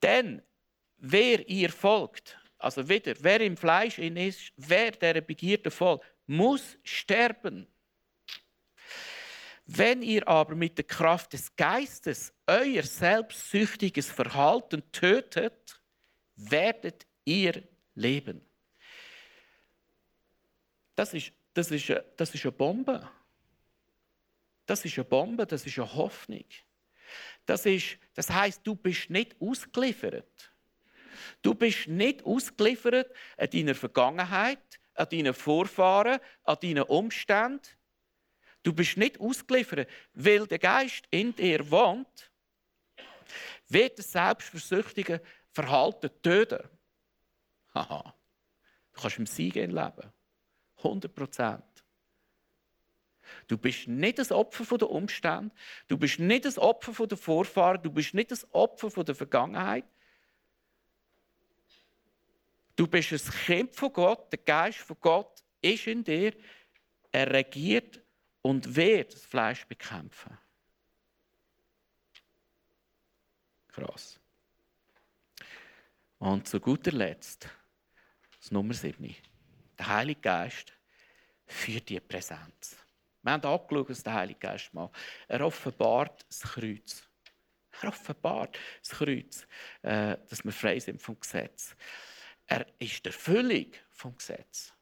Denn 0.02 0.42
wer 0.98 1.48
ihr 1.48 1.70
folgt, 1.70 2.38
also 2.58 2.88
wieder, 2.88 3.14
wer 3.20 3.40
im 3.40 3.56
Fleisch 3.56 3.98
in 3.98 4.16
ist, 4.16 4.52
wer 4.56 4.90
der 4.90 5.20
Begierde 5.20 5.70
folgt, 5.70 6.04
muss 6.26 6.78
sterben. 6.82 7.66
Wenn 9.66 10.02
ihr 10.02 10.26
aber 10.28 10.54
mit 10.54 10.78
der 10.78 10.84
Kraft 10.84 11.32
des 11.32 11.54
Geistes 11.56 12.32
euer 12.46 12.84
selbstsüchtiges 12.84 14.10
Verhalten 14.10 14.82
tötet, 14.92 15.80
werdet 16.36 17.06
ihr 17.24 17.62
leben. 17.94 18.40
Das 20.96 21.14
ist, 21.14 21.32
das 21.54 21.70
ist, 21.70 21.92
das 22.16 22.34
ist 22.34 22.44
eine 22.44 22.52
Bombe. 22.52 23.08
Das 24.64 24.84
ist 24.84 24.98
eine 24.98 25.04
Bombe, 25.04 25.46
das 25.46 25.64
ist 25.64 25.78
eine 25.78 25.94
Hoffnung. 25.94 26.44
Das, 27.44 27.64
ist, 27.66 27.98
das 28.14 28.28
heißt, 28.28 28.60
du 28.64 28.74
bist 28.74 29.10
nicht 29.10 29.36
ausgeliefert. 29.40 30.52
Du 31.42 31.54
bist 31.54 31.86
nicht 31.86 32.24
ausgeliefert 32.24 33.14
an 33.36 33.50
deiner 33.50 33.74
Vergangenheit, 33.74 34.80
an 34.94 35.08
deinen 35.08 35.34
Vorfahren, 35.34 36.18
an 36.42 36.56
deinen 36.60 36.82
Umständen. 36.82 37.68
Du 38.62 38.72
bist 38.72 38.96
nicht 38.96 39.20
ausgeliefert, 39.20 39.88
weil 40.14 40.46
der 40.46 40.58
Geist 40.58 41.04
in 41.10 41.36
dir 41.36 41.70
wohnt, 41.70 42.32
wird 43.68 43.98
das 43.98 44.10
selbstversüchtige 44.10 45.20
Verhalten 45.52 46.10
töten. 46.22 46.68
Haha. 47.74 48.14
Du 48.92 49.00
kannst 49.00 49.18
im 49.18 49.26
Sieg 49.26 49.54
leben. 49.54 50.12
100 50.78 51.14
Prozent. 51.14 51.64
Du 53.48 53.58
bist 53.58 53.88
nicht 53.88 54.18
das 54.18 54.32
Opfer 54.32 54.78
der 54.78 54.90
Umstände. 54.90 55.54
Du 55.88 55.96
bist 55.98 56.18
nicht 56.18 56.44
das 56.44 56.58
Opfer 56.58 57.06
der 57.06 57.18
Vorfahren. 57.18 57.82
Du 57.82 57.90
bist 57.90 58.14
nicht 58.14 58.30
das 58.30 58.46
Opfer 58.52 59.04
der 59.04 59.14
Vergangenheit. 59.14 59.84
Du 62.76 62.86
bist 62.86 63.12
ein 63.12 63.30
Kind 63.46 63.74
von 63.74 63.92
Gott, 63.92 64.30
der 64.30 64.38
Geist 64.38 64.78
von 64.78 64.96
Gott 65.00 65.42
ist 65.62 65.86
in 65.86 66.04
dir. 66.04 66.34
Er 67.10 67.32
regiert 67.32 68.02
und 68.42 68.76
wird 68.76 69.14
das 69.14 69.24
Fleisch 69.24 69.64
bekämpfen. 69.66 70.36
Krass. 73.68 74.20
Und 76.18 76.46
zu 76.46 76.60
guter 76.60 76.92
Letzt, 76.92 77.48
das 78.38 78.50
Nummer 78.50 78.74
7. 78.74 79.14
Der 79.78 79.88
Heilige 79.88 80.20
Geist 80.20 80.72
führt 81.46 81.88
die 81.88 82.00
Präsenz. 82.00 82.76
Wir 83.22 83.32
haben 83.32 83.44
angeschaut, 83.44 83.90
was 83.90 84.02
der 84.02 84.14
Heilige 84.14 84.40
Geist 84.40 84.72
macht. 84.72 84.94
Er 85.28 85.40
offenbart 85.44 86.24
das 86.28 86.40
Kreuz. 86.42 87.08
Er 87.82 87.88
offenbart 87.88 88.58
das 88.80 88.90
Kreuz, 88.90 89.46
äh, 89.82 90.16
dass 90.28 90.44
wir 90.44 90.52
frei 90.52 90.78
sind 90.78 91.00
vom 91.00 91.18
Gesetz. 91.18 91.76
Er 92.46 92.66
ist 92.78 93.04
der 93.04 93.12
Erfüllung 93.12 93.72
vom 93.90 94.16
Gesetz. 94.16 94.72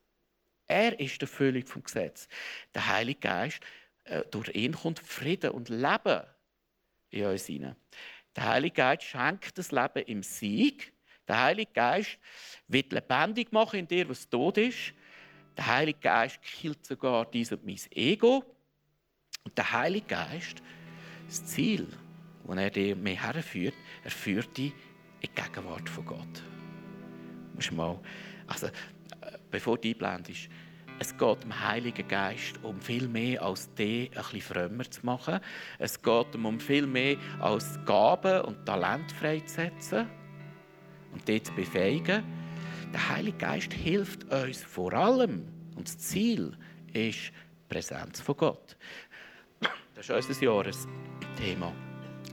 Er 0.66 0.98
ist 1.00 1.20
der 1.20 1.28
Erfüllung 1.28 1.66
vom 1.66 1.82
Gesetz. 1.82 2.28
Der 2.74 2.86
Heilige 2.86 3.20
Geist, 3.20 3.60
äh, 4.04 4.22
durch 4.30 4.48
ihn 4.54 4.72
kommt 4.72 4.98
Frieden 5.00 5.50
und 5.50 5.68
Leben 5.68 6.22
in 7.10 7.26
uns 7.26 7.46
hinein. 7.46 7.76
Der 8.36 8.48
Heilige 8.48 8.74
Geist 8.74 9.04
schenkt 9.04 9.56
das 9.58 9.72
Leben 9.72 10.04
im 10.06 10.22
Sieg. 10.22 10.92
Der 11.28 11.42
Heilige 11.42 11.72
Geist 11.72 12.18
wird 12.68 12.92
lebendig 12.92 13.52
machen 13.52 13.80
in 13.80 13.88
dir, 13.88 14.08
was 14.08 14.28
tot 14.28 14.58
ist. 14.58 14.92
Der 15.56 15.66
Heilige 15.66 16.00
Geist 16.00 16.42
killt 16.42 16.84
sogar 16.84 17.24
dies 17.26 17.52
und 17.52 17.64
mein 17.64 17.78
Ego. 17.90 18.44
Und 19.44 19.56
der 19.56 19.72
Heilige 19.72 20.06
Geist, 20.06 20.62
das 21.26 21.44
Ziel, 21.46 21.86
das 22.46 22.56
er 22.56 22.70
dir 22.70 22.96
mehr 22.96 23.22
herführt, 23.22 23.74
er 24.02 24.10
führt 24.10 24.56
dich 24.56 24.72
in 25.20 25.30
die 25.34 25.42
Gegenwart 25.42 25.88
von 25.88 26.04
Gott 26.04 26.42
musst 27.54 27.72
mal, 27.72 27.98
also, 28.46 28.68
bevor 29.50 29.78
du 29.78 29.88
einblendest, 29.88 30.48
es 30.98 31.16
geht 31.16 31.42
dem 31.42 31.60
Heiligen 31.68 32.06
Geist 32.06 32.62
um 32.62 32.80
viel 32.80 33.08
mehr 33.08 33.42
als 33.42 33.72
die 33.74 34.10
ein 34.14 34.22
bisschen 34.22 34.40
frömmer 34.40 34.88
zu 34.88 35.04
machen. 35.04 35.40
Es 35.78 36.00
geht 36.00 36.36
um 36.36 36.60
viel 36.60 36.86
mehr 36.86 37.16
als 37.40 37.78
Gaben 37.84 38.42
und 38.42 38.64
Talent 38.64 39.10
freizusetzen 39.10 40.08
und 41.14 41.26
die 41.26 41.42
zu 41.42 41.52
befähigen. 41.54 42.22
Der 42.92 43.08
Heilige 43.08 43.38
Geist 43.38 43.72
hilft 43.72 44.24
uns 44.24 44.62
vor 44.62 44.92
allem, 44.92 45.48
und 45.76 45.88
das 45.88 45.98
Ziel 45.98 46.56
ist 46.92 47.18
die 47.18 47.32
Präsenz 47.68 48.20
von 48.20 48.36
Gott. 48.36 48.76
Das 49.94 50.08
ist 50.08 50.28
unser 50.28 50.42
Jahresthema. 50.42 51.72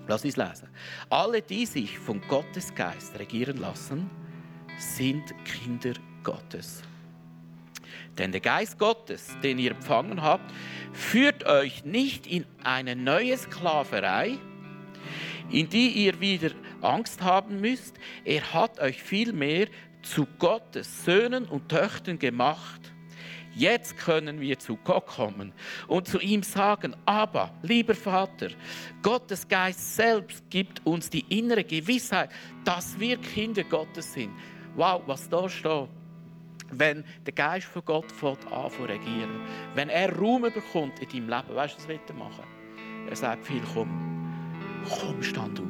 Lass 0.07 0.25
uns 0.25 0.35
lesen. 0.35 0.67
Alle, 1.09 1.41
die 1.41 1.65
sich 1.65 1.97
vom 1.97 2.21
Gottesgeist 2.27 3.17
regieren 3.17 3.57
lassen, 3.57 4.09
sind 4.77 5.33
Kinder 5.45 5.93
Gottes. 6.23 6.83
Denn 8.17 8.31
der 8.31 8.41
Geist 8.41 8.77
Gottes, 8.77 9.29
den 9.41 9.57
ihr 9.57 9.71
empfangen 9.71 10.21
habt, 10.21 10.51
führt 10.91 11.45
euch 11.45 11.85
nicht 11.85 12.27
in 12.27 12.45
eine 12.63 12.95
neue 12.95 13.37
Sklaverei, 13.37 14.37
in 15.49 15.69
die 15.69 15.89
ihr 15.89 16.19
wieder 16.19 16.51
Angst 16.81 17.21
haben 17.21 17.61
müsst. 17.61 17.95
Er 18.25 18.53
hat 18.53 18.79
euch 18.79 19.01
vielmehr 19.01 19.67
zu 20.01 20.25
Gottes 20.39 21.05
Söhnen 21.05 21.45
und 21.45 21.69
Töchtern 21.69 22.19
gemacht. 22.19 22.91
Jetzt 23.53 23.97
können 23.97 24.39
wir 24.39 24.57
zu 24.59 24.77
Gott 24.77 25.07
kommen 25.07 25.51
und 25.87 26.07
zu 26.07 26.19
ihm 26.19 26.41
sagen, 26.41 26.95
aber, 27.05 27.53
lieber 27.61 27.95
Vater, 27.95 28.47
Gottes 29.01 29.45
Geist 29.45 29.97
selbst 29.97 30.49
gibt 30.49 30.85
uns 30.85 31.09
die 31.09 31.25
innere 31.27 31.65
Gewissheit, 31.65 32.29
dass 32.63 32.97
wir 32.97 33.17
Kinder 33.17 33.65
Gottes 33.65 34.13
sind. 34.13 34.31
Wow, 34.75 35.01
was 35.05 35.27
da 35.27 35.49
steht 35.49 35.89
wenn 36.71 37.03
der 37.25 37.33
Geist 37.33 37.67
von 37.67 37.83
Gott 37.85 38.05
an 38.23 38.71
zu 38.71 38.83
regieren, 38.83 39.41
wenn 39.75 39.89
er 39.89 40.15
Raum 40.15 40.43
bekommt 40.43 40.99
in 40.99 41.09
deinem 41.09 41.29
Leben, 41.29 41.55
weißt 41.55 41.77
du, 41.77 41.83
was 41.83 41.99
er 42.07 42.15
machen? 42.15 42.43
Er 43.09 43.15
sagt 43.15 43.45
viel, 43.45 43.61
komm, 43.73 43.89
komm, 44.87 45.21
stand 45.21 45.59
auf, 45.59 45.65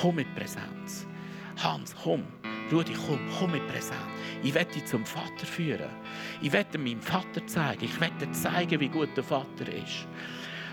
komm 0.00 0.16
mit 0.16 0.34
Präsenz. 0.34 1.06
Hans, 1.62 1.94
komm, 2.02 2.24
Rudi, 2.72 2.94
komm, 3.06 3.20
komm 3.38 3.52
mit 3.52 3.66
Präsenz. 3.68 4.00
Ich 4.42 4.54
werde 4.54 4.72
dich 4.72 4.86
zum 4.86 5.04
Vater 5.04 5.46
führen. 5.46 5.90
Ich 6.40 6.52
werde 6.52 6.78
meinem 6.78 7.00
Vater 7.00 7.46
zeigen. 7.46 7.84
Ich 7.84 8.00
werde 8.00 8.30
zeigen, 8.32 8.80
wie 8.80 8.88
gut 8.88 9.10
der 9.16 9.24
Vater 9.24 9.68
ist. 9.68 10.06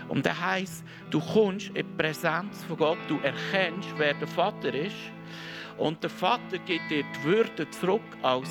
Und 0.08 0.24
das 0.24 0.40
heisst, 0.40 0.84
du 1.10 1.20
kommst 1.20 1.68
in 1.68 1.74
die 1.74 1.82
Präsenz 1.82 2.64
von 2.64 2.76
Gott, 2.76 2.98
du 3.08 3.18
erkennst, 3.18 3.90
wer 3.98 4.14
der 4.14 4.28
Vater 4.28 4.72
ist. 4.72 4.96
Und 5.76 6.02
der 6.02 6.10
Vater 6.10 6.58
gibt 6.58 6.90
dir 6.90 7.04
die 7.04 7.24
Würde 7.24 7.68
zurück 7.70 8.02
als 8.22 8.48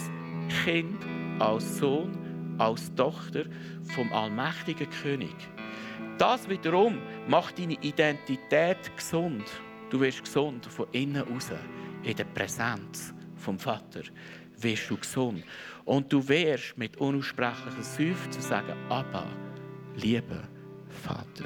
Kind, 0.63 0.97
als 1.39 1.79
Sohn, 1.79 2.55
als 2.57 2.93
Tochter 2.95 3.45
vom 3.95 4.11
allmächtigen 4.13 4.89
König. 5.01 5.35
Das 6.17 6.47
wiederum 6.47 6.99
macht 7.27 7.59
deine 7.59 7.73
Identität 7.81 8.95
gesund. 8.95 9.43
Du 9.89 9.99
wirst 9.99 10.23
gesund 10.23 10.65
von 10.65 10.87
innen 10.91 11.21
raus. 11.23 11.51
In 12.03 12.15
der 12.15 12.25
Präsenz 12.25 13.13
vom 13.35 13.57
Vater 13.57 14.01
wirst 14.57 14.89
du 14.89 14.97
gesund. 14.97 15.43
Und 15.85 16.11
du 16.11 16.27
wirst 16.27 16.77
mit 16.77 16.97
unaussprechlichen 16.97 17.83
Seufzen 17.83 18.41
sagen, 18.41 18.73
Abba, 18.89 19.25
lieber 19.95 20.43
Vater. 20.89 21.45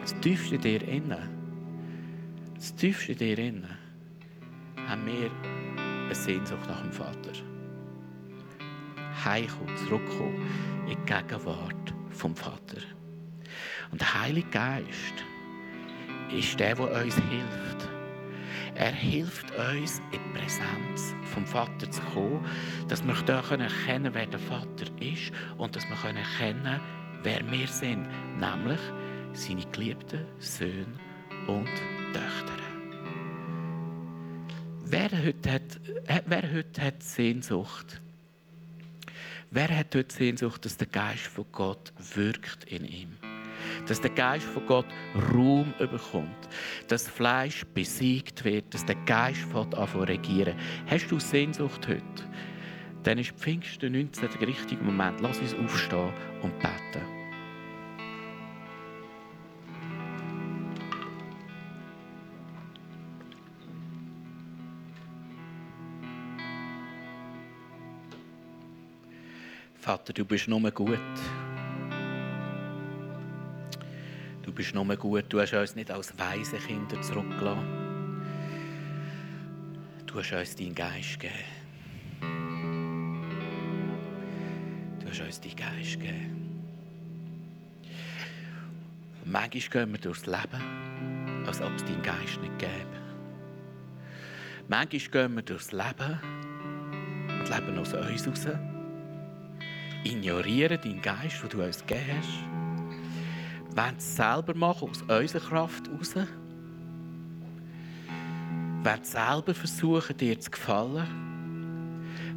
Das 0.00 0.18
tiefste 0.20 0.58
dir 0.58 0.82
innen, 0.82 1.28
das 2.54 2.74
tiefste 2.74 3.14
dir 3.14 3.38
innen, 3.38 3.78
haben 4.88 5.06
wir 5.06 5.30
eine 6.04 6.14
Sehnsucht 6.14 6.68
nach 6.68 6.82
dem 6.82 6.92
Vater. 6.92 7.32
Heimkommen, 9.24 9.76
zurückkommen 9.76 10.46
in 10.88 10.98
die 10.98 11.12
Gegenwart 11.12 11.94
vom 12.10 12.34
Vater. 12.34 12.78
Und 13.92 14.00
der 14.00 14.22
Heilige 14.22 14.48
Geist 14.50 15.24
ist 16.34 16.58
der, 16.58 16.74
der 16.74 17.04
uns 17.04 17.14
hilft. 17.14 17.88
Er 18.74 18.90
hilft 18.90 19.50
uns, 19.50 20.00
in 20.12 20.20
die 20.24 20.38
Präsenz 20.38 21.14
vom 21.32 21.46
Vater 21.46 21.90
zu 21.90 22.00
kommen, 22.14 22.44
dass 22.88 23.04
wir 23.04 23.14
erkennen 23.14 23.70
können, 23.86 24.14
wer 24.14 24.26
der 24.26 24.40
Vater 24.40 24.86
ist 24.98 25.30
und 25.58 25.76
dass 25.76 25.84
wir 25.84 26.10
erkennen 26.10 26.80
wer 27.22 27.50
wir 27.50 27.68
sind, 27.68 28.08
nämlich 28.38 28.80
seine 29.32 29.64
geliebten 29.66 30.26
Söhne 30.38 30.98
und 31.46 31.68
Töchter. 32.12 32.58
Wer 34.84 35.10
heute 35.24 35.52
hat, 35.52 35.80
äh, 36.06 36.22
wer 36.26 36.52
heute 36.52 36.82
hat 36.82 37.02
Sehnsucht? 37.02 38.00
Wer 39.50 39.76
hat 39.76 39.94
heute 39.94 40.14
Sehnsucht, 40.14 40.64
dass 40.64 40.76
der 40.76 40.88
Geist 40.88 41.26
von 41.26 41.46
Gott 41.52 41.92
wirkt 42.14 42.64
in 42.64 42.84
ihm? 42.84 43.16
Dass 43.86 44.00
der 44.00 44.10
Geist 44.10 44.46
von 44.46 44.66
Gott 44.66 44.86
Raum 45.32 45.74
bekommt, 45.78 46.48
dass 46.88 47.08
Fleisch 47.08 47.64
besiegt 47.74 48.44
wird, 48.44 48.72
dass 48.72 48.84
der 48.84 48.96
Geist 49.06 49.42
von 49.42 49.72
an 49.74 49.88
regieren. 50.02 50.54
Hast 50.86 51.10
du 51.10 51.18
Sehnsucht 51.18 51.88
heute? 51.88 52.02
Dann 53.02 53.18
ist 53.18 53.32
Pfingsten 53.32 53.92
19 53.92 54.28
der 54.40 54.48
richtige 54.48 54.82
Moment. 54.82 55.20
Lass 55.20 55.38
uns 55.38 55.54
aufstehen 55.54 56.12
und 56.42 56.58
beten. 56.60 57.22
Vater, 69.82 70.12
du 70.12 70.24
bist 70.24 70.46
nur 70.46 70.70
gut. 70.70 71.00
Du 74.52 74.56
bist 74.56 74.74
nur 74.74 74.96
gut. 74.96 75.24
Du 75.30 75.40
hast 75.40 75.54
uns 75.54 75.74
nicht 75.76 75.90
als 75.90 76.12
weise 76.18 76.58
Kinder 76.58 77.00
zurückgelassen. 77.00 77.66
Du 80.06 80.18
hast 80.18 80.30
uns 80.30 80.54
deinen 80.56 80.74
Geist 80.74 81.18
gegeben. 81.18 81.38
Du 85.00 85.08
hast 85.08 85.20
uns 85.22 85.40
deinen 85.40 85.56
Geist 85.56 85.98
gegeben. 85.98 86.60
Und 89.24 89.32
manchmal 89.32 89.86
gehen 89.86 89.92
wir 89.92 90.00
durchs 90.00 90.26
Leben, 90.26 91.46
als 91.46 91.62
ob 91.62 91.74
es 91.74 91.84
deinen 91.86 92.02
Geist 92.02 92.38
nicht 92.42 92.58
gäbe. 92.58 93.00
Manchmal 94.68 95.28
gehen 95.28 95.34
wir 95.34 95.42
durchs 95.44 95.72
Leben 95.72 96.20
und 97.26 97.48
leben 97.48 97.78
aus 97.78 97.94
uns 97.94 98.44
heraus 98.44 98.58
ignorieren 100.04 100.78
deinen 100.82 101.00
Geist, 101.00 101.42
den 101.42 101.48
du 101.48 101.64
uns 101.64 101.86
gegeben 101.86 102.18
hast. 102.18 102.61
Wollen 103.74 103.96
es 103.96 104.16
selber 104.16 104.54
machen, 104.54 104.90
aus 104.90 105.02
unserer 105.02 105.40
Kraft 105.40 105.88
heraus. 105.88 106.14
Wollen 108.82 109.04
selber 109.04 109.54
versuchen, 109.54 110.16
dir 110.16 110.38
zu 110.38 110.50
gefallen. 110.50 111.06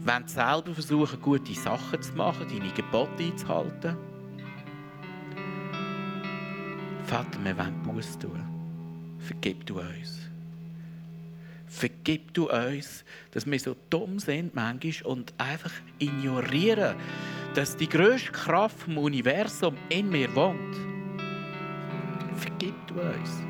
Wollen 0.05 0.27
selber 0.27 0.73
versuchen, 0.73 1.21
gute 1.21 1.53
Sachen 1.53 2.01
zu 2.01 2.13
machen, 2.13 2.47
deine 2.47 2.71
Gebote 2.71 3.23
einzuhalten. 3.23 3.97
Vater, 7.05 7.43
wir 7.43 7.57
wollen 7.57 7.83
Buß 7.83 8.17
tun. 8.17 8.43
Vergib 9.19 9.65
du 9.65 9.79
uns. 9.79 10.19
Vergib 11.67 12.33
du 12.33 12.49
uns, 12.49 13.03
dass 13.31 13.45
wir 13.45 13.59
so 13.59 13.75
dumm 13.89 14.19
sind 14.19 14.55
manchmal 14.55 15.11
und 15.11 15.33
einfach 15.37 15.73
ignorieren, 15.99 16.95
dass 17.53 17.75
die 17.75 17.89
größte 17.89 18.31
Kraft 18.31 18.79
vom 18.79 18.97
Universum 18.97 19.75
in 19.89 20.09
mir 20.09 20.33
wohnt. 20.33 20.94
Vergib 22.35 22.75
du 22.87 22.95
uns. 22.95 23.41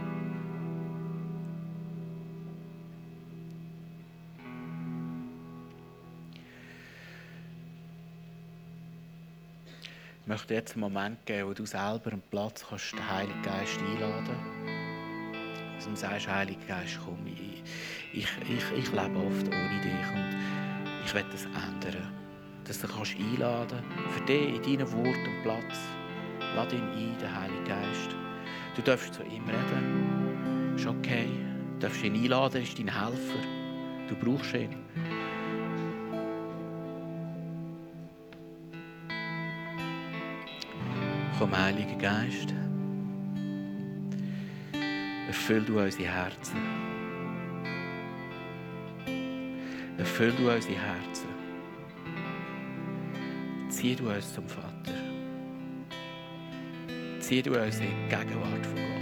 Ich 10.22 10.28
möchte 10.28 10.56
jetzt 10.56 10.74
einen 10.74 10.82
Moment 10.82 11.24
geben, 11.26 11.50
wo 11.50 11.54
du 11.54 11.66
selber 11.66 12.12
einen 12.12 12.22
Platz 12.32 12.66
kannst, 12.68 12.94
den 12.94 13.10
Heiligen 13.10 13.42
Geist 13.44 13.80
einladen 13.80 14.26
kannst. 14.26 15.88
Und 15.88 15.98
sagst, 15.98 16.28
Heiliger 16.28 16.66
Geist, 16.68 17.00
komm, 17.06 17.28
ich, 17.28 17.64
ich, 18.12 18.28
ich, 18.50 18.72
ich 18.76 18.92
lebe 18.92 19.18
oft 19.18 19.48
ohne 19.48 19.82
dich 19.82 20.12
und 20.14 20.36
ich 21.06 21.14
will 21.14 21.26
das 21.32 21.46
ändern 21.46 22.12
dass 22.68 22.80
du 22.80 22.88
kannst 22.88 23.16
einladen 23.16 23.84
kannst, 23.96 24.18
für 24.18 24.26
dich 24.26 24.56
in 24.56 24.80
deinen 24.80 24.92
Worten 24.92 25.44
Platz. 25.44 25.78
Lass 26.56 26.74
ihn 26.74 26.82
ein, 26.82 27.18
den 27.20 27.36
Heiligen 27.36 27.66
Geist. 27.66 28.25
Du 28.76 28.82
darfst 28.82 29.14
zu 29.14 29.24
ihm 29.24 29.44
reden. 29.46 30.76
Ist 30.76 30.86
okay. 30.86 31.30
Du 31.76 31.88
darfst 31.88 32.04
ihn 32.04 32.16
einladen, 32.16 32.56
er 32.56 32.64
ist 32.64 32.78
dein 32.78 32.88
Helfer. 32.88 33.40
Du 34.08 34.16
brauchst 34.16 34.54
ihn. 34.54 34.76
Komm, 41.38 41.58
Heiliger 41.58 41.96
Geist. 41.96 42.54
Erfüll 45.28 45.62
du 45.62 45.80
unsere 45.80 46.06
Herzen. 46.06 46.58
Erfüll 49.98 50.32
du 50.38 50.50
unsere 50.50 50.76
Herzen. 50.76 51.46
zieh 53.76 53.96
du 53.96 54.10
uns 54.10 54.34
zum 54.34 54.48
Vater. 54.48 54.95
Zieh 57.28 57.42
du 57.42 57.60
uns 57.60 57.80
in 57.80 57.88
die 57.88 58.16
Gegenwart 58.16 58.64
von 58.68 58.76
Gott. 58.76 58.95